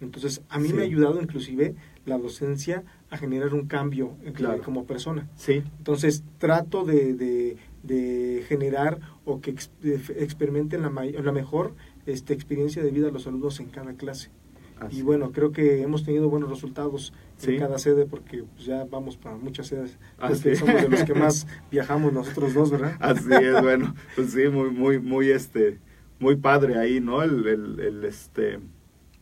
[0.00, 0.74] Entonces, a mí Sí.
[0.74, 4.62] me ha ayudado inclusive la docencia a generar un cambio Claro.
[4.62, 5.28] como persona.
[5.36, 9.70] Sí, Entonces trato de, de- de generar o que ex-
[10.16, 14.30] experimenten la, la mejor este, experiencia de vida a los alumnos en cada clase.
[14.78, 17.54] así Y bueno, creo que hemos tenido buenos resultados Sí.
[17.54, 19.98] en cada sede porque pues, ya vamos para muchas sedes.
[20.18, 20.54] Ah, sí.
[20.56, 22.96] Somos de los que más viajamos nosotros dos, ¿verdad?
[23.00, 25.78] Así es, bueno, pues sí, muy, muy, muy, este,
[26.18, 27.22] muy padre ahí, ¿no?
[27.22, 28.58] El, el, el, este,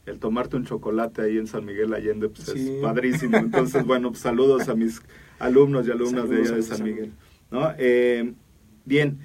[0.07, 2.59] el tomarte un chocolate ahí en San Miguel Allende, pues Sí.
[2.77, 3.37] es padrísimo.
[3.39, 5.01] Entonces, bueno, pues saludos a mis
[5.39, 7.13] alumnos y alumnas de allá de San San Miguel,
[7.51, 7.71] ¿no?
[7.79, 8.35] Eh,
[8.85, 9.19] bien,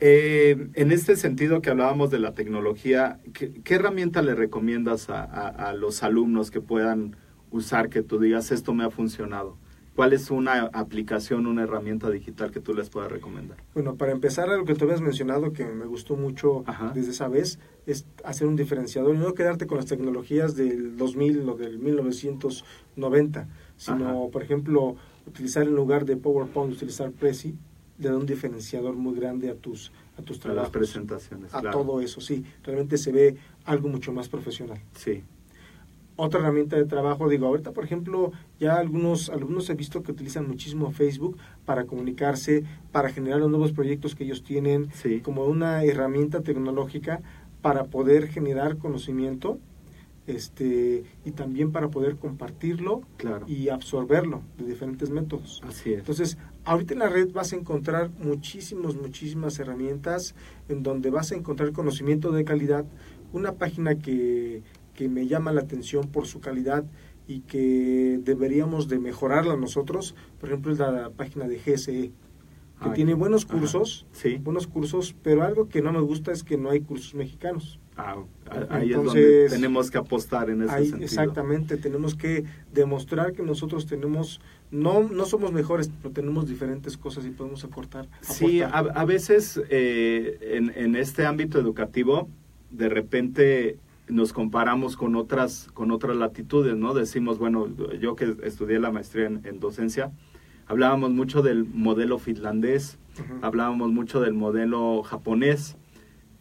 [0.00, 5.22] eh, en este sentido que hablábamos de la tecnología, ¿qué, qué herramienta le recomiendas a,
[5.24, 7.16] a- a los alumnos que puedan
[7.50, 9.58] usar, que tú digas, esto me ha funcionado?
[9.94, 13.58] ¿Cuál es una aplicación, una herramienta digital que tú les puedas recomendar?
[13.74, 16.92] Bueno, para empezar, algo que tú habías mencionado que me gustó mucho Ajá.
[16.94, 21.46] desde esa vez es hacer un diferenciador y no quedarte con las tecnologías del 2000
[21.48, 24.30] o del 1990, sino, Ajá.
[24.32, 27.54] por ejemplo, utilizar en lugar de PowerPoint, utilizar Prezi,
[27.98, 30.70] le da un diferenciador muy grande a tus, a tus A las trabajos.
[30.72, 31.78] presentaciones, a claro.
[31.78, 32.44] todo eso, sí.
[32.64, 34.80] Realmente se ve algo mucho más profesional.
[34.96, 35.22] Sí,
[36.16, 40.46] Otra herramienta de trabajo, digo, ahorita por ejemplo, ya algunos alumnos he visto que utilizan
[40.46, 45.20] muchísimo Facebook para comunicarse, para generar los nuevos proyectos que ellos tienen, Sí.
[45.20, 47.20] como una herramienta tecnológica
[47.62, 49.58] para poder generar conocimiento
[50.26, 53.44] este y también para poder compartirlo claro.
[53.48, 55.60] y absorberlo de diferentes métodos.
[55.66, 55.98] Así es.
[56.00, 60.34] Entonces, ahorita en la red vas a encontrar muchísimos, muchísimas herramientas
[60.68, 62.84] en donde vas a encontrar conocimiento de calidad.
[63.32, 64.62] Una página que,
[64.94, 66.84] que me llama la atención por su calidad
[67.26, 72.12] y que deberíamos de mejorarla nosotros, por ejemplo, es la página de GSE,
[72.82, 74.38] que tiene buenos cursos, Sí.
[74.42, 77.78] buenos cursos, pero algo que no me gusta es que no hay cursos mexicanos.
[77.96, 78.16] Ah,
[78.70, 81.04] ahí es Entonces, donde tenemos que apostar en ese Ahí, sentido.
[81.04, 84.40] exactamente, tenemos que demostrar que nosotros tenemos,
[84.72, 88.08] no, no somos mejores, pero tenemos diferentes cosas y podemos aportar.
[88.22, 92.28] Sí, a, veces eh, en, en este ámbito educativo,
[92.70, 93.76] de repente
[94.12, 96.94] nos comparamos con otras, con otras latitudes, ¿no?
[96.94, 97.68] Decimos, bueno,
[98.00, 100.12] yo que estudié la maestría en, en docencia,
[100.66, 102.98] hablábamos mucho del modelo finlandés,
[103.42, 105.76] hablábamos mucho del modelo japonés.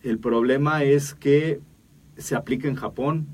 [0.03, 1.59] El problema es que
[2.17, 3.27] se aplica en Japón,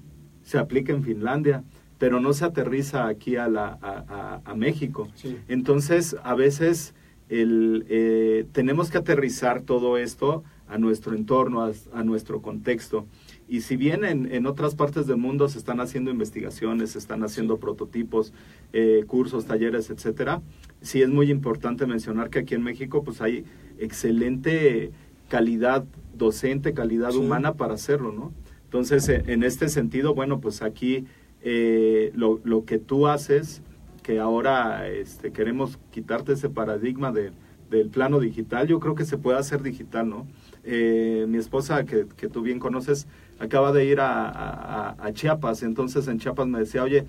[0.43, 1.63] se aplica en Finlandia,
[1.97, 5.07] pero no se aterriza aquí a, la, a, a- a México.
[5.15, 5.37] Sí.
[5.47, 6.93] Entonces, a veces
[7.29, 13.05] el, eh, tenemos que aterrizar todo esto a nuestro entorno, a, a nuestro contexto.
[13.49, 17.23] Y si bien en, en otras partes del mundo se están haciendo investigaciones, se están
[17.23, 18.33] haciendo prototipos,
[18.73, 20.41] eh, cursos, talleres, etcétera,
[20.81, 23.45] sí es muy importante mencionar que aquí en México pues hay
[23.79, 24.91] excelente
[25.29, 25.85] calidad
[26.17, 27.17] docente, calidad Sí.
[27.17, 28.33] humana para hacerlo, ¿no?
[28.65, 31.05] Entonces, eh, en este sentido, bueno, pues aquí
[31.41, 33.61] eh, lo, lo que tú haces,
[34.03, 37.31] que ahora este, queremos quitarte ese paradigma de,
[37.69, 40.27] del plano digital, yo creo que se puede hacer digital, ¿no?
[40.63, 43.07] Eh, mi esposa, que, que tú bien conoces,
[43.39, 47.05] acaba de ir a, Chiapas, entonces en Chiapas me decía, oye,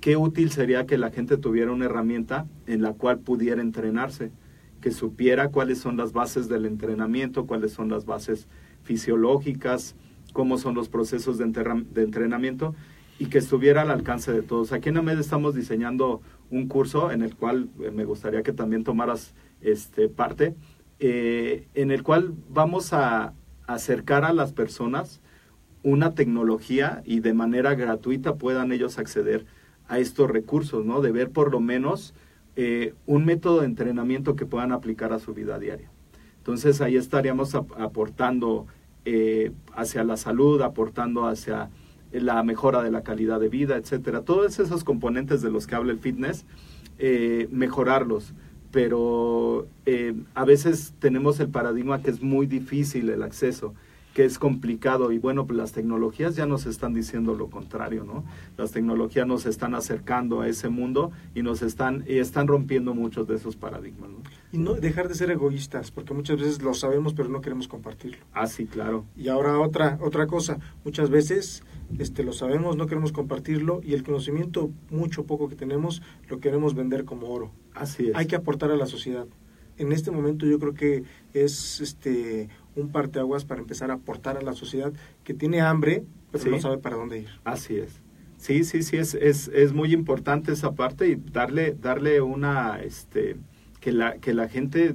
[0.00, 4.30] qué útil sería que la gente tuviera una herramienta en la cual pudiera entrenarse,
[4.80, 8.48] que supiera cuáles son las bases del entrenamiento, cuáles son las bases
[8.82, 9.94] fisiológicas,
[10.32, 12.74] cómo son los procesos de entrenamiento
[13.22, 14.72] y que estuviera al alcance de todos.
[14.72, 18.82] Aquí en AMED estamos diseñando un curso en el cual eh, me gustaría que también
[18.82, 20.56] tomaras este, parte,
[20.98, 23.32] eh, en el cual vamos a
[23.68, 25.20] acercar a las personas
[25.82, 29.46] una tecnología y de manera gratuita puedan ellos acceder
[29.88, 31.00] a estos recursos, ¿no?
[31.00, 32.14] De ver por lo menos
[32.56, 35.90] eh, un método de entrenamiento que puedan aplicar a su vida diaria.
[36.38, 38.66] Entonces ahí estaríamos ap- aportando
[39.04, 41.70] eh, hacia la salud, aportando hacia
[42.12, 44.22] la mejora de la calidad de vida, etcétera.
[44.22, 46.44] Todos esos componentes de los que habla el fitness,
[46.98, 48.34] eh, mejorarlos.
[48.70, 49.66] Pero
[50.34, 53.74] a veces tenemos el paradigma que es muy difícil el acceso,
[54.14, 58.24] que es complicado y bueno, pues las tecnologías ya nos están diciendo lo contrario, ¿no?
[58.56, 63.26] Las tecnologías nos están acercando a ese mundo y nos están y están rompiendo muchos
[63.26, 64.18] de esos paradigmas, ¿no?
[64.52, 68.18] Y no dejar de ser egoístas, porque muchas veces lo sabemos pero no queremos compartirlo.
[68.34, 69.06] Ah, sí, claro.
[69.16, 71.62] Y ahora otra otra cosa, muchas veces
[71.98, 76.74] este lo sabemos, no queremos compartirlo y el conocimiento mucho poco que tenemos lo queremos
[76.74, 77.50] vender como oro.
[77.74, 78.16] Así es.
[78.16, 79.26] Hay que aportar a la sociedad.
[79.78, 84.42] En este momento yo creo que es este un parteaguas para empezar a aportar a
[84.42, 84.92] la sociedad
[85.24, 86.50] que tiene hambre, pero Sí.
[86.50, 87.28] no sabe para dónde ir.
[87.44, 88.00] Así es.
[88.38, 93.36] Sí, sí, sí, es, es, es muy importante esa parte y darle, darle una, este,
[93.80, 94.94] que la, que la gente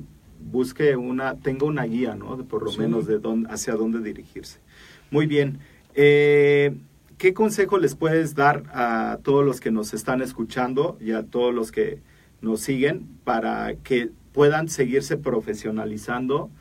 [0.51, 2.35] busque una, tenga una guía, ¿no?
[2.37, 2.79] De por lo Sí.
[2.79, 4.59] menos de dónde, hacia dónde dirigirse.
[5.11, 5.59] Muy bien.
[5.95, 6.75] Eh,
[7.17, 11.53] ¿Qué consejo les puedes dar a todos los que nos están escuchando y a todos
[11.53, 11.99] los que
[12.41, 16.51] nos siguen para que puedan seguirse profesionalizando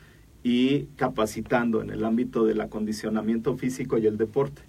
[0.47, 4.61] y capacitando en el ámbito del acondicionamiento físico y el deporte?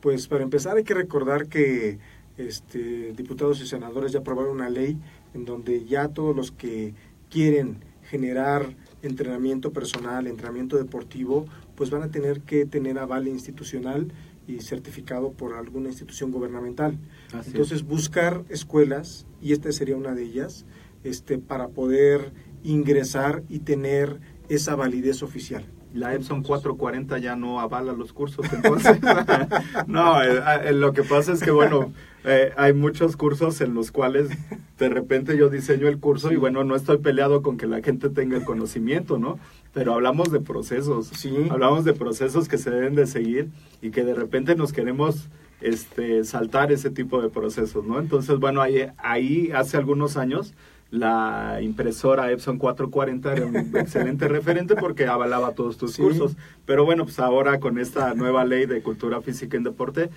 [0.00, 1.98] Pues para empezar hay que recordar que
[2.38, 4.96] este, diputados y senadores ya aprobaron una ley
[5.34, 6.94] en donde ya todos los que
[7.30, 14.12] quieren generar entrenamiento personal, entrenamiento deportivo, pues van a tener que tener aval institucional
[14.46, 16.96] y certificado por alguna institución gubernamental.
[17.32, 20.64] Así Entonces buscar escuelas, y esta sería una de ellas,
[21.02, 24.20] este, para poder ingresar y tener
[24.54, 25.64] esa validez oficial.
[25.94, 28.98] La Epson 440 ya no avala los cursos, entonces.
[29.86, 31.92] no, eh, eh, lo que pasa es que, bueno,
[32.24, 34.30] eh, hay muchos cursos en los cuales
[34.78, 38.08] de repente yo diseño el curso y, bueno, no estoy peleado con que la gente
[38.08, 39.38] tenga el conocimiento, ¿no?
[39.74, 41.08] Pero hablamos de procesos.
[41.08, 41.34] Sí.
[41.50, 43.50] Hablamos de procesos que se deben de seguir
[43.82, 45.28] y que de repente nos queremos
[45.60, 48.00] este, saltar ese tipo de procesos, ¿no?
[48.00, 50.54] Entonces, bueno, ahí, ahí hace algunos años
[50.92, 56.02] la impresora Epson 440 era un excelente referente porque avalaba todos tus Sí.
[56.02, 56.36] cursos.
[56.66, 60.10] Pero bueno, pues ahora con esta nueva ley de cultura física en deporte,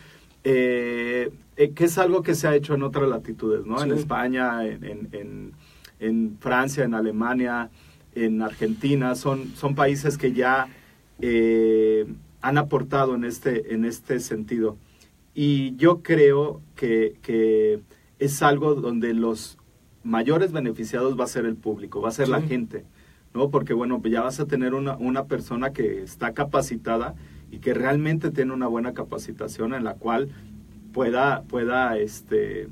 [0.43, 3.81] eh, eh, que es algo que se ha hecho en otras latitudes, ¿no?
[3.81, 3.91] En.
[3.93, 5.51] España, en, en- en-
[5.99, 7.69] en Francia, en Alemania,
[8.13, 10.67] en Argentina, son, son países que ya
[11.21, 12.05] eh,
[12.41, 14.77] han aportado en este, en este sentido.
[15.33, 17.79] Y yo creo que, que
[18.19, 19.57] es algo donde los
[20.05, 22.85] mayores beneficiados va a ser el público, va a ser la gente,
[23.33, 23.49] ¿no?
[23.49, 27.15] Porque bueno, ya vas a tener una, una persona que está capacitada
[27.51, 30.29] y que realmente tiene una buena capacitación en la cual
[30.93, 32.69] pueda, pueda, este,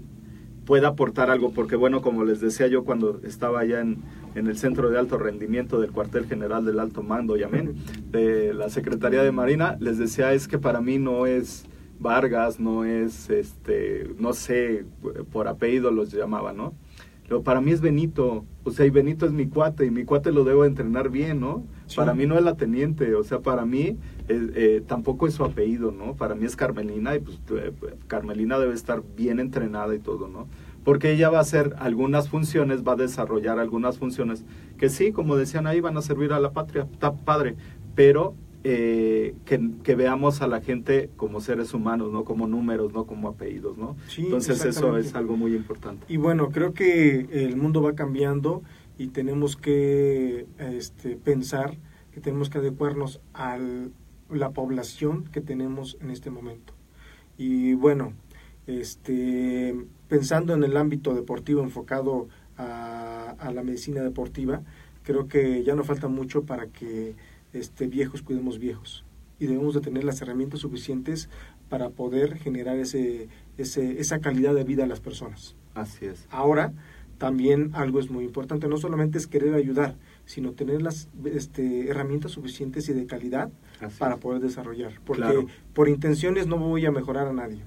[0.65, 3.98] pueda aportar algo, porque bueno, como les decía yo cuando estaba allá en,
[4.36, 7.76] en el Centro de Alto Rendimiento del Cuartel General del Alto Mando, Yamén,
[8.12, 11.65] de la Secretaría de Marina, les decía es que para mí no es
[12.00, 14.86] Vargas, no es, este, no sé,
[15.31, 16.73] por apellido los llamaba, ¿no?
[17.34, 20.31] Pero para mí es Benito, o sea, y Benito es mi cuate, y mi cuate
[20.31, 21.63] lo debo entrenar bien, ¿no?
[21.88, 21.96] Sí.
[21.96, 25.44] Para mí no es la teniente, o sea, para mí eh, eh, tampoco es su
[25.44, 26.15] apellido, ¿no?
[26.15, 27.73] Para mí es Carmelina, y pues eh,
[28.06, 30.48] Carmelina debe estar bien entrenada y todo, ¿no?
[30.84, 34.46] Porque ella va a hacer algunas funciones, va a desarrollar algunas funciones
[34.77, 37.56] que sí, como decían ahí, van a servir a la patria, está padre,
[37.96, 38.36] pero
[38.66, 43.28] eh, que, que veamos a la gente como seres humanos, no como números, no como
[43.28, 43.98] apellidos, ¿no?
[44.08, 46.06] Sí, Entonces eso es algo muy importante.
[46.08, 48.64] Y bueno, creo que el mundo va cambiando
[48.98, 51.78] y tenemos que este, pensar
[52.14, 53.92] que tenemos que adecuarnos al,
[54.30, 56.74] la población que tenemos en este momento.
[57.38, 58.14] Y bueno,
[58.66, 59.76] este,
[60.08, 64.62] pensando en el ámbito deportivo enfocado a, a la medicina deportiva,
[65.04, 67.16] creo que ya no falta mucho para que
[67.54, 69.06] este, viejos cuidemos viejos
[69.39, 71.29] y debemos de tener las herramientas suficientes
[71.69, 75.56] para poder generar ese, ese, esa calidad de vida a las personas.
[75.73, 76.27] Así es.
[76.29, 76.71] Ahora,
[77.17, 79.95] también algo es muy importante, no solamente es querer ayudar,
[80.25, 83.49] sino tener las este, herramientas suficientes y de calidad
[83.81, 84.19] Así para es.
[84.21, 84.93] poder desarrollar.
[85.06, 85.45] Porque Claro.
[85.73, 87.60] por intenciones no voy a mejorar a nadie.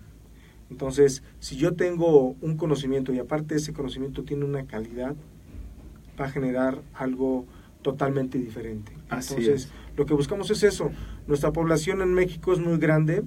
[0.71, 5.15] Entonces, si yo tengo un conocimiento y aparte ese conocimiento tiene una calidad,
[6.21, 7.47] va a generar algo
[7.87, 8.91] totalmente diferente.
[9.09, 9.73] Así Entonces, es.
[9.97, 10.91] lo que buscamos es eso.
[11.29, 13.23] Nuestra población en México es muy grande,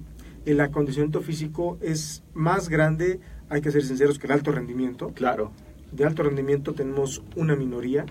[0.46, 5.54] el acondicionamiento físico es más grande, hay que ser sinceros, que el alto rendimiento Claro.
[5.94, 8.06] de alto rendimiento tenemos una minoría.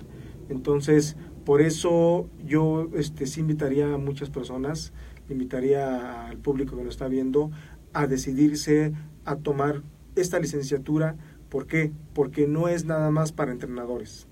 [0.49, 4.94] Entonces, por eso yo este, sí invitaría a muchas personas,
[5.28, 7.51] invitaría al público que nos está viendo
[7.92, 8.94] a decidirse
[9.26, 9.82] a tomar
[10.16, 11.16] esta licenciatura.
[11.51, 11.92] ¿Por qué?
[12.14, 14.26] Porque no es nada más para entrenadores.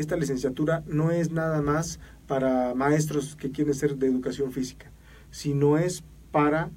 [0.00, 4.90] Esta licenciatura no es nada más para maestros que quieren ser de educación física,
[5.30, 6.70] sino es para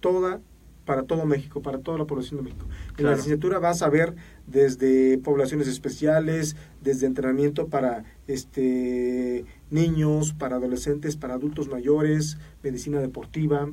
[0.00, 0.40] toda
[0.84, 2.64] para todo México, para toda la población de México.
[2.64, 3.10] En Claro.
[3.10, 4.14] la licenciatura vas a ver
[4.46, 13.68] desde poblaciones especiales, desde entrenamiento para este niños, para adolescentes, para adultos mayores, medicina deportiva.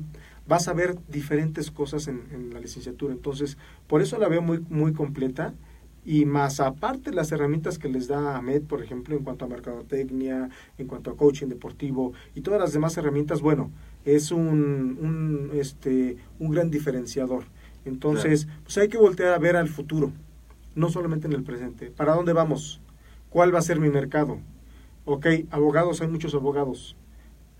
[0.46, 3.14] Vas a ver diferentes cosas en, en la licenciatura.
[3.14, 5.54] Entonces, por eso la veo muy, muy completa.
[6.06, 10.48] Y más aparte las herramientas que les da AMED, por ejemplo, en cuanto a mercadotecnia,
[10.78, 13.72] en cuanto a coaching deportivo y todas las demás herramientas, bueno,
[14.04, 17.44] es un, un, este, un gran diferenciador.
[17.84, 20.12] Entonces, pues hay que voltear a ver al futuro,
[20.76, 21.90] no solamente en el presente.
[21.90, 22.80] ¿Para dónde vamos?
[23.28, 24.38] ¿Cuál va a ser mi mercado?
[25.06, 26.94] Ok, abogados, hay muchos abogados.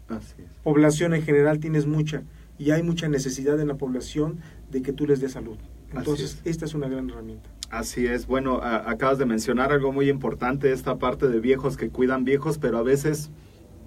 [0.09, 0.51] Así es.
[0.62, 2.22] Población en general tienes mucha
[2.61, 4.38] y hay mucha necesidad en la población
[4.70, 5.59] de que tú les des salud.
[5.95, 6.47] Entonces, es.
[6.47, 7.49] esta es una gran herramienta.
[7.70, 11.89] Así es, bueno, a- acabas de mencionar algo muy importante, esta parte de viejos que
[11.91, 13.30] cuidan viejos, pero a veces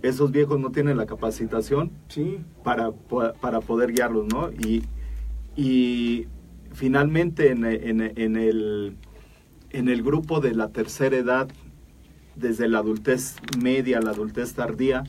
[0.01, 2.91] esos viejos no tienen la capacitación Sí, para,
[3.41, 4.49] para poder guiarlos, ¿no?
[4.51, 4.83] Y,
[5.55, 6.27] y
[6.73, 8.95] finalmente en, en- en el,
[9.71, 11.49] en el grupo de la tercera edad,
[12.35, 15.03] desde la adultez media a la adultez tardía,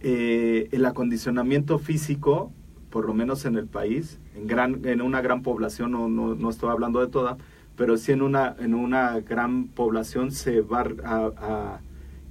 [0.00, 2.52] eh, el acondicionamiento físico,
[2.90, 6.50] por lo menos en el país, en, gran, en una gran población, no, no, no
[6.50, 7.36] estoy hablando de toda,
[7.76, 11.80] pero sí en una, en una gran población se va a,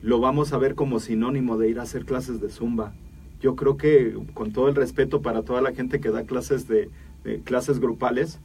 [0.01, 2.93] lo vamos a ver como sinónimo de ir a hacer clases de zumba.
[3.39, 6.89] Yo creo que con todo el respeto para toda la gente que da clases de,
[7.24, 8.39] de clases grupales,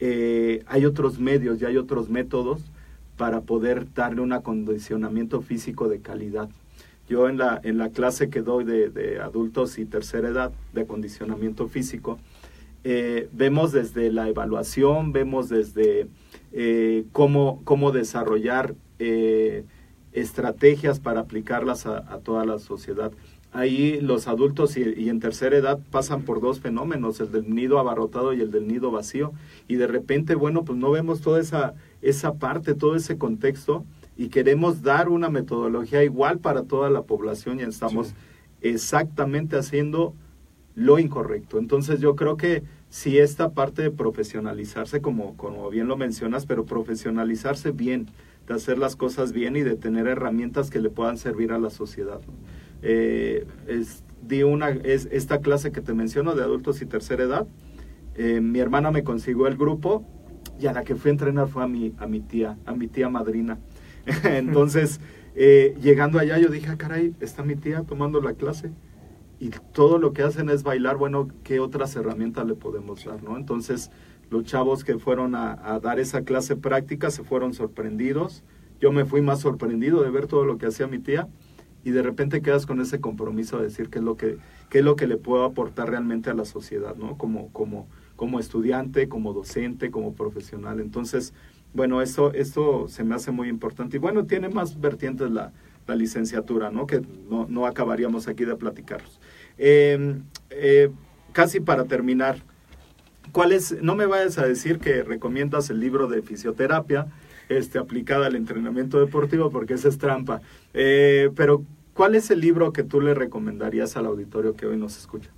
[0.00, 2.72] eh, hay otros medios y hay otros métodos
[3.16, 6.48] para poder darle un acondicionamiento físico de calidad.
[7.08, 10.82] Yo en la, en la clase que doy de, de adultos y tercera edad de
[10.82, 12.18] acondicionamiento físico,
[12.84, 16.08] eh, vemos desde la evaluación, vemos desde
[16.52, 19.64] eh, cómo, cómo desarrollar eh,
[20.12, 23.12] estrategias para aplicarlas a, a toda la sociedad.
[23.52, 27.78] Ahí los adultos y, y en tercera edad pasan por dos fenómenos, el del nido
[27.78, 29.32] abarrotado y el del nido vacío.
[29.68, 33.84] Y de repente, bueno, pues no vemos toda esa, esa parte, todo ese contexto
[34.16, 38.14] y queremos dar una metodología igual para toda la población y estamos Sí.
[38.60, 40.14] exactamente haciendo
[40.74, 41.58] lo incorrecto.
[41.58, 46.64] Entonces yo creo que si esta parte de profesionalizarse, como, como bien lo mencionas, pero
[46.64, 48.06] profesionalizarse bien,
[48.46, 51.70] de hacer las cosas bien y de tener herramientas que le puedan servir a la
[51.70, 52.20] sociedad.
[52.26, 52.32] ¿no?
[52.82, 57.46] Eh, es, di una, es, esta clase que te menciono de adultos y tercera edad,
[58.16, 60.04] eh, mi hermana me consiguió el grupo
[60.60, 62.88] y a la que fui a entrenar fue a mi, a mi tía, a mi
[62.88, 63.58] tía madrina.
[64.24, 65.00] Entonces,
[65.34, 68.70] eh, llegando allá yo dije, ah, caray, está mi tía tomando la clase
[69.38, 73.36] y todo lo que hacen es bailar, bueno, ¿qué otras herramientas le podemos dar, no?
[73.36, 73.90] Entonces,
[74.30, 78.44] los chavos que fueron a, a dar esa clase práctica se fueron sorprendidos.
[78.80, 81.28] Yo me fui más sorprendido de ver todo lo que hacía mi tía
[81.84, 84.38] y de repente quedas con ese compromiso de decir qué es lo que,
[84.70, 87.18] qué es lo que le puedo aportar realmente a la sociedad, ¿no?
[87.18, 90.78] Como, como, como estudiante, como docente, como profesional.
[90.78, 91.34] Entonces,
[91.74, 93.96] bueno, eso, esto se me hace muy importante.
[93.96, 95.52] Y bueno, tiene más vertientes la,
[95.86, 96.86] la licenciatura, ¿no?
[96.86, 99.20] Que no, no acabaríamos aquí de platicarlos.
[99.58, 100.20] Eh,
[100.50, 100.90] eh,
[101.32, 102.36] casi para terminar,
[103.32, 103.80] ¿cuál es?
[103.82, 107.06] No me vayas a decir que recomiendas el libro de fisioterapia
[107.48, 110.40] este, aplicada al entrenamiento deportivo, porque esa es trampa.
[110.74, 111.64] Eh, pero,
[111.94, 115.30] ¿cuál es el libro que tú le recomendarías al auditorio que hoy nos escucha?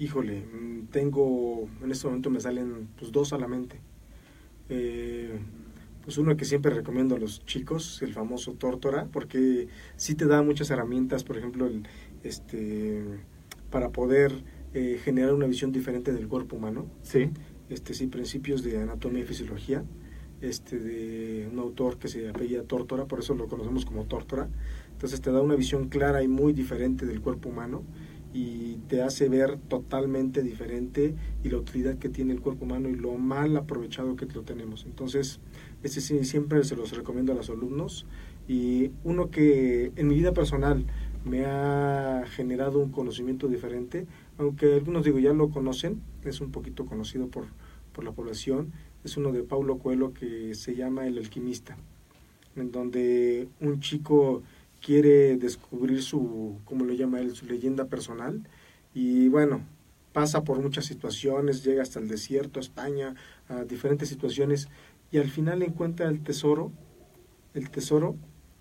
[0.00, 3.80] híjole, mm, tengo, en este momento me salen pues, dos a la mente.
[4.70, 5.38] Eh,
[6.02, 10.42] pues uno que siempre recomiendo a los chicos, el famoso Tórtora, porque sí te da
[10.42, 11.86] muchas herramientas, por ejemplo, el,
[12.22, 13.02] este,
[13.70, 14.32] para poder
[14.72, 16.86] eh, generar una visión diferente del cuerpo humano.
[17.02, 17.30] Sí.
[17.68, 19.84] Este, sí, principios de anatomía y fisiología,
[20.40, 24.48] este, de un autor que se apellida Tórtora, por eso lo conocemos como Tórtora.
[24.92, 27.84] Entonces te da una visión clara y muy diferente del cuerpo humano
[28.32, 32.94] y te hace ver totalmente diferente y la utilidad que tiene el cuerpo humano y
[32.94, 34.84] lo mal aprovechado que lo tenemos.
[34.84, 35.40] Entonces,
[35.84, 38.06] sí, siempre se los recomiendo a los alumnos
[38.46, 40.84] y uno que en mi vida personal
[41.24, 44.06] me ha generado un conocimiento diferente,
[44.38, 47.46] aunque algunos digo ya lo conocen, es un poquito conocido por,
[47.92, 48.72] por la población,
[49.04, 51.76] es uno de Paulo Coelho que se llama El alquimista,
[52.56, 54.42] en donde un chico
[54.80, 58.42] quiere descubrir su, como lo llama él, su leyenda personal.
[58.94, 59.62] Y bueno,
[60.12, 63.14] pasa por muchas situaciones, llega hasta el desierto, a España,
[63.48, 64.68] a diferentes situaciones
[65.12, 66.72] y al final encuentra el tesoro,
[67.54, 68.16] el tesoro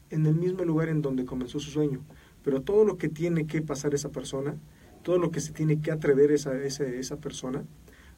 [0.09, 2.01] en el mismo lugar en donde comenzó su sueño.
[2.43, 4.55] Pero todo lo que tiene que pasar esa persona,
[5.03, 7.63] todo lo que se tiene que atrever esa, esa, esa persona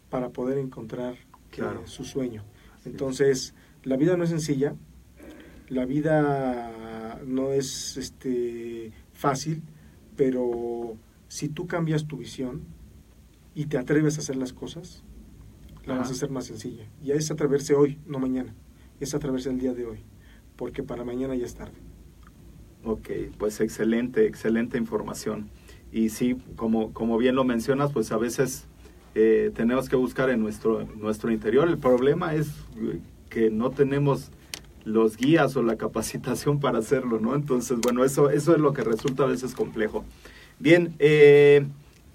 [0.09, 1.15] para poder encontrar
[1.57, 2.43] eh, su sueño.
[2.85, 4.75] Entonces, la vida no es sencilla,
[5.69, 6.71] la vida
[7.26, 9.61] no es este, fácil,
[10.15, 10.97] pero
[11.28, 12.61] si tú cambias tu visión
[13.55, 15.03] y te atreves a hacer las cosas,
[15.86, 16.86] la vas a hacer más sencilla.
[17.03, 18.53] Y es atreverse hoy, no mañana.
[18.99, 19.99] Es atreverse el día de hoy,
[20.55, 21.78] porque para mañana ya es tarde.
[22.84, 25.49] Ok, pues excelente, excelente información.
[25.91, 28.67] Y sí, como, como bien lo mencionas, pues a veces
[29.13, 31.67] eh, tenemos que buscar en nuestro, nuestro interior.
[31.67, 32.49] El problema es
[33.30, 34.32] que no tenemos
[34.84, 37.36] los guías o la capacitación para hacerlo, ¿no?
[37.36, 40.03] Entonces, bueno, eso, eso es lo que resulta a veces complejo.
[40.59, 41.65] Bien, eh,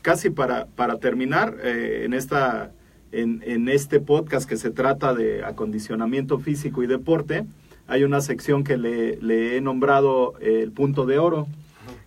[0.03, 2.73] casi para, para terminar, eh, en, esta,
[3.13, 7.45] en, en, este podcast que se trata de acondicionamiento físico y deporte,
[7.89, 11.47] hay una sección que le, le he nombrado eh, el punto de oro.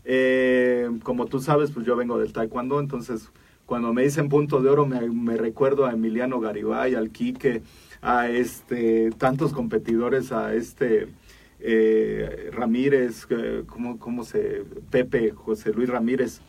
[0.05, 3.29] Eh, como tú sabes, pues yo vengo del taekwondo, entonces
[3.69, 7.61] cuando me dicen punto de oro me, recuerdo a Emiliano Garibay, al Quique,
[8.01, 11.09] a este, tantos competidores, a este
[11.59, 13.27] eh, Ramírez,
[13.67, 16.41] ¿cómo, ¿cómo, se, Pepe, José Luis Ramírez,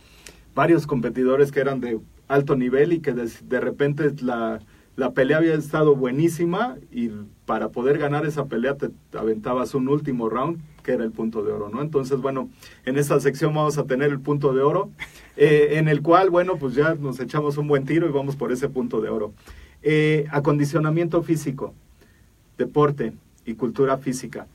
[0.54, 4.60] varios competidores que eran de alto nivel y que de, de repente la,
[4.96, 7.10] la, pelea había estado buenísima y
[7.44, 10.58] para poder ganar esa pelea te aventabas un último round
[10.90, 11.82] que era el punto de oro, ¿no?
[11.82, 12.50] Entonces, bueno,
[12.84, 14.90] en esta sección vamos a tener el punto de oro,
[15.36, 18.50] eh, en el cual, bueno, pues ya nos echamos un buen tiro y vamos por
[18.50, 19.32] ese punto de oro.
[19.82, 21.74] Eh, acondicionamiento físico,
[22.58, 23.12] deporte
[23.46, 24.48] y cultura física.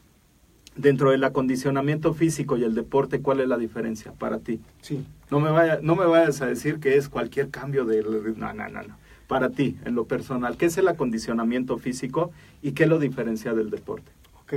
[0.76, 4.60] Dentro del acondicionamiento físico y el deporte, ¿cuál es la diferencia para ti?
[4.82, 5.06] Sí.
[5.32, 8.04] No me, vaya, no me vayas a decir que es cualquier cambio de...
[8.36, 8.98] No, no, no, no.
[9.28, 12.32] Para ti, en lo personal, ¿qué es el acondicionamiento físico
[12.62, 14.12] y qué lo diferencia del deporte?
[14.44, 14.54] Ok,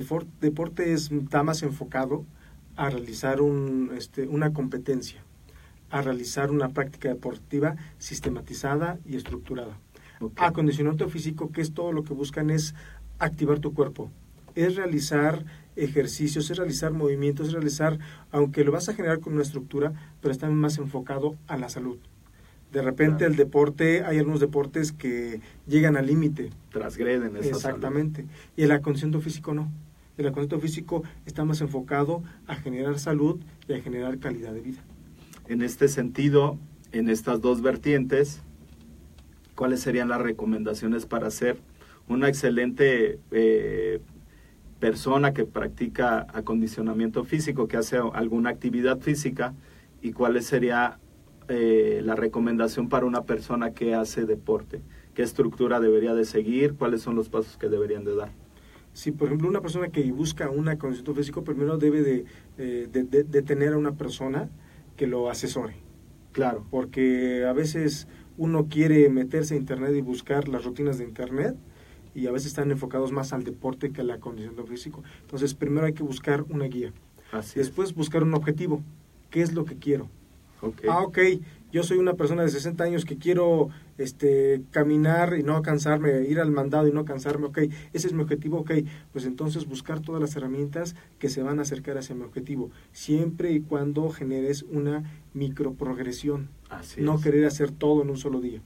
[0.00, 2.24] deporte es, está más enfocado
[2.76, 5.22] a realizar un, este, una competencia,
[5.90, 9.78] a realizar una práctica deportiva sistematizada y estructurada.
[10.20, 10.46] Okay.
[10.46, 12.74] Acondicionamiento físico, que es todo lo que buscan es
[13.18, 14.10] activar tu cuerpo,
[14.54, 15.44] es realizar
[15.76, 17.98] ejercicios, es realizar movimientos, es realizar,
[18.30, 21.98] aunque lo vas a generar con una estructura, pero está más enfocado a la salud.
[22.72, 26.50] De repente el deporte, hay algunos deportes que llegan al límite.
[26.70, 28.22] Transgreden esa Exactamente.
[28.22, 28.32] Salud.
[28.56, 29.70] Y el acondicionamiento físico no.
[30.16, 34.80] El acondicionamiento físico está más enfocado a generar salud y a generar calidad de vida.
[35.48, 36.58] En este sentido,
[36.92, 38.40] en estas dos vertientes,
[39.54, 41.58] ¿cuáles serían las recomendaciones para ser
[42.08, 44.00] una excelente eh,
[44.80, 49.52] persona que practica acondicionamiento físico, que hace alguna actividad física?
[50.00, 50.98] ¿Y cuál sería
[51.48, 54.82] eh, la recomendación para una persona que hace deporte?
[55.14, 56.74] ¿Qué estructura debería de seguir?
[56.74, 58.32] ¿Cuáles son los pasos que deberían de dar?
[58.92, 62.24] Si, por ejemplo, una persona que busca un acondicionamiento físico, primero debe de,
[62.58, 64.50] eh, de, de, de, tener a una persona
[64.96, 65.76] que lo asesore.
[66.32, 66.66] Claro.
[66.70, 71.56] Porque a veces uno quiere meterse a Internet y buscar las rutinas de Internet
[72.14, 75.02] y a veces están enfocados más al deporte que al acondicionamiento físico.
[75.22, 76.92] Entonces, primero hay que buscar una guía.
[77.30, 77.94] Así Después es.
[77.94, 78.82] buscar un objetivo.
[79.30, 80.10] ¿Qué es lo que quiero?
[80.62, 80.88] Okay.
[80.88, 81.18] Ah, ok,
[81.72, 86.38] yo soy una persona de 60 años que quiero este, caminar y no cansarme, ir
[86.38, 87.58] al mandado y no cansarme, ok,
[87.92, 88.72] ese es mi objetivo, ok,
[89.12, 93.52] pues entonces buscar todas las herramientas que se van a acercar hacia mi objetivo, siempre
[93.52, 95.02] y cuando generes una
[95.34, 97.22] microprogresión, Así no es.
[97.22, 98.60] querer hacer todo en un solo día.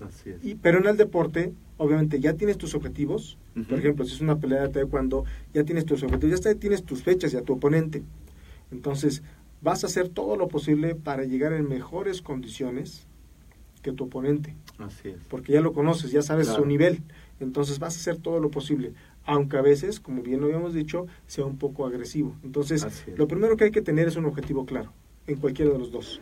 [0.00, 0.44] Así es.
[0.44, 3.66] Y, pero en el deporte, obviamente ya tienes tus objetivos, uh -huh.
[3.66, 7.02] por ejemplo, si es una pelea de taekwondo, ya tienes tus objetivos, ya tienes tus
[7.02, 8.02] fechas y a tu oponente.
[8.70, 9.22] Entonces,
[9.66, 13.06] vas a hacer todo lo posible para llegar en mejores condiciones
[13.82, 14.54] que tu oponente.
[14.78, 15.16] Así es.
[15.28, 16.62] Porque ya lo conoces, ya sabes Claro.
[16.62, 17.02] su nivel.
[17.40, 18.92] Entonces vas a hacer todo lo posible.
[19.24, 22.36] Aunque a veces, como bien lo habíamos dicho, sea un poco agresivo.
[22.44, 22.86] Entonces,
[23.16, 24.92] lo primero que hay que tener es un objetivo claro,
[25.26, 26.20] en cualquiera de los dos.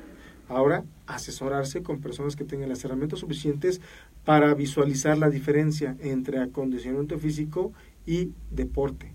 [0.48, 3.82] Ahora, asesorarse con personas que tengan las herramientas suficientes
[4.24, 7.72] para visualizar la diferencia entre acondicionamiento físico
[8.06, 9.12] y deporte,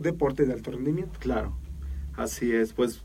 [0.00, 1.18] deporte de alto rendimiento.
[1.18, 1.56] Claro,
[2.16, 2.72] así es.
[2.72, 3.04] Pues,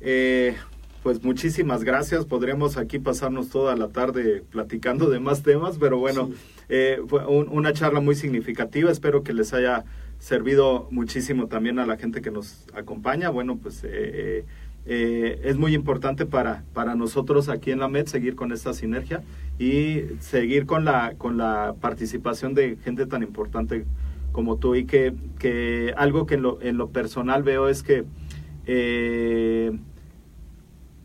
[0.00, 0.54] eh,
[1.02, 2.24] pues muchísimas gracias.
[2.24, 6.34] Podríamos aquí pasarnos toda la tarde platicando de más temas, pero bueno, Sí.
[6.68, 8.90] eh, fue un- una charla muy significativa.
[8.90, 9.84] Espero que les haya
[10.18, 13.28] servido muchísimo también a la gente que nos acompaña.
[13.30, 14.44] Bueno, pues eh,
[14.86, 19.22] eh, es muy importante para, para nosotros aquí en la MED seguir con esta sinergia
[19.58, 23.84] y seguir con la, con la participación de gente tan importante
[24.32, 28.04] como tú y que, que algo que en lo, en lo personal veo es que
[28.66, 29.78] eh,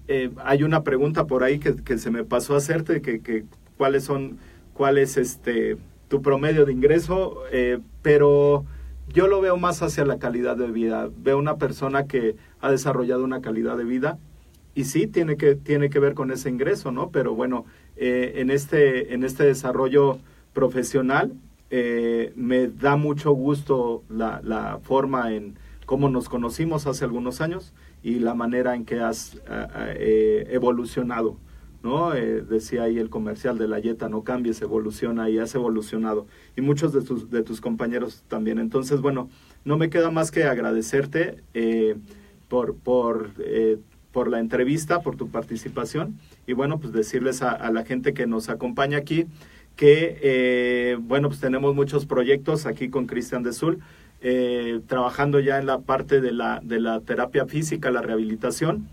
[0.08, 3.46] eh, hay una pregunta por ahí que, se me pasó a hacerte, que,
[3.78, 4.38] cuáles son,
[4.74, 5.78] cuál es este
[6.10, 8.66] tu promedio de ingreso, eh, pero
[9.14, 11.10] yo lo veo más hacia la calidad de vida.
[11.18, 14.18] Veo una persona que ha desarrollado una calidad de vida
[14.76, 17.12] y sí tiene que tiene que ver con ese ingreso, ¿no?
[17.12, 20.20] Pero bueno, en este en este desarrollo
[20.52, 21.32] profesional
[21.70, 25.56] me da mucho gusto la, la forma en
[25.92, 31.36] cómo nos conocimos hace algunos años y la manera en que has ah, eh, evolucionado.
[31.84, 32.16] ¿no?
[32.16, 36.28] Eh, decía ahí el comercial de la Yeta, no cambies, evoluciona y has evolucionado.
[36.56, 38.58] Y muchos de tus, de tus compañeros también.
[38.58, 39.28] Entonces, bueno,
[39.66, 41.98] no me queda más que agradecerte eh,
[42.48, 43.78] por, por, eh,
[44.14, 46.18] por la entrevista, por tu participación.
[46.48, 49.26] Y bueno, pues decirles a, la gente que nos acompaña aquí
[49.76, 53.80] que, eh, bueno, pues tenemos muchos proyectos aquí con Cristian de Sul,
[54.22, 58.88] eh, trabajando ya en la parte de la, de la terapia física, la rehabilitación,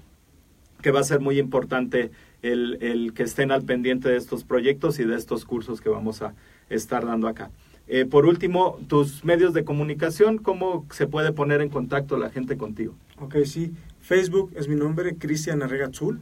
[0.83, 2.11] que va a ser muy importante
[2.43, 6.23] el, el que estén al pendiente de estos proyectos y de estos cursos que vamos
[6.23, 6.35] a
[6.71, 7.51] estar dando acá.
[7.91, 12.59] Eh, por último, tus medios de comunicación, ¿cómo se puede poner en contacto la gente
[12.59, 12.95] contigo?
[13.19, 13.73] Ok, sí.
[14.01, 16.21] Facebook es mi nombre, Cristian Arrega Azul.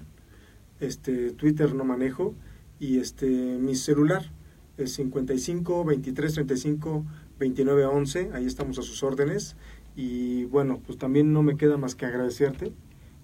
[0.79, 2.35] Este, Twitter no manejo.
[2.79, 4.31] Y este, mi celular
[4.77, 7.05] es 55 23 35
[7.39, 8.31] 29 11.
[8.33, 9.57] Ahí estamos a sus órdenes.
[9.95, 12.73] Y bueno, pues también no me queda más que agradecerte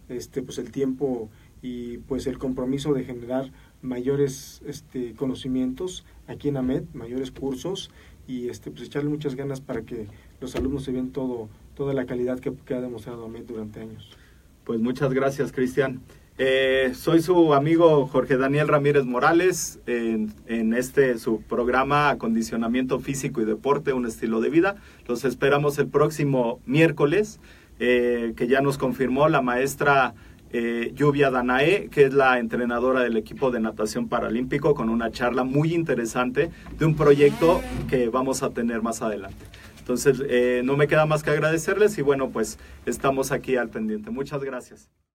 [0.08, 3.52] este, pues el tiempo y pues el compromiso de generar
[3.82, 7.90] mayores este, conocimientos aquí en AMED, mayores cursos
[8.26, 10.06] y este, pues echarle muchas ganas para que
[10.40, 14.16] los alumnos se vean todo, toda la calidad que, que ha demostrado AMED durante años.
[14.64, 16.00] Pues muchas gracias, Cristian.
[16.44, 23.44] Eh, soy su amigo Jorge Daniel Ramírez Morales en, este su programa Acondicionamiento Físico y
[23.44, 24.74] Deporte, un estilo de vida.
[25.06, 27.38] Los esperamos el próximo miércoles,
[27.78, 30.14] eh, que ya nos confirmó la maestra
[30.50, 35.44] eh, Lluvia Danae, que es la entrenadora del equipo de natación paralímpico, con una charla
[35.44, 39.44] muy interesante de un proyecto que vamos a tener más adelante.
[39.78, 40.20] Entonces,
[40.64, 44.10] no me queda más que agradecerles y bueno, pues estamos aquí al pendiente.
[44.10, 44.90] Muchas gracias.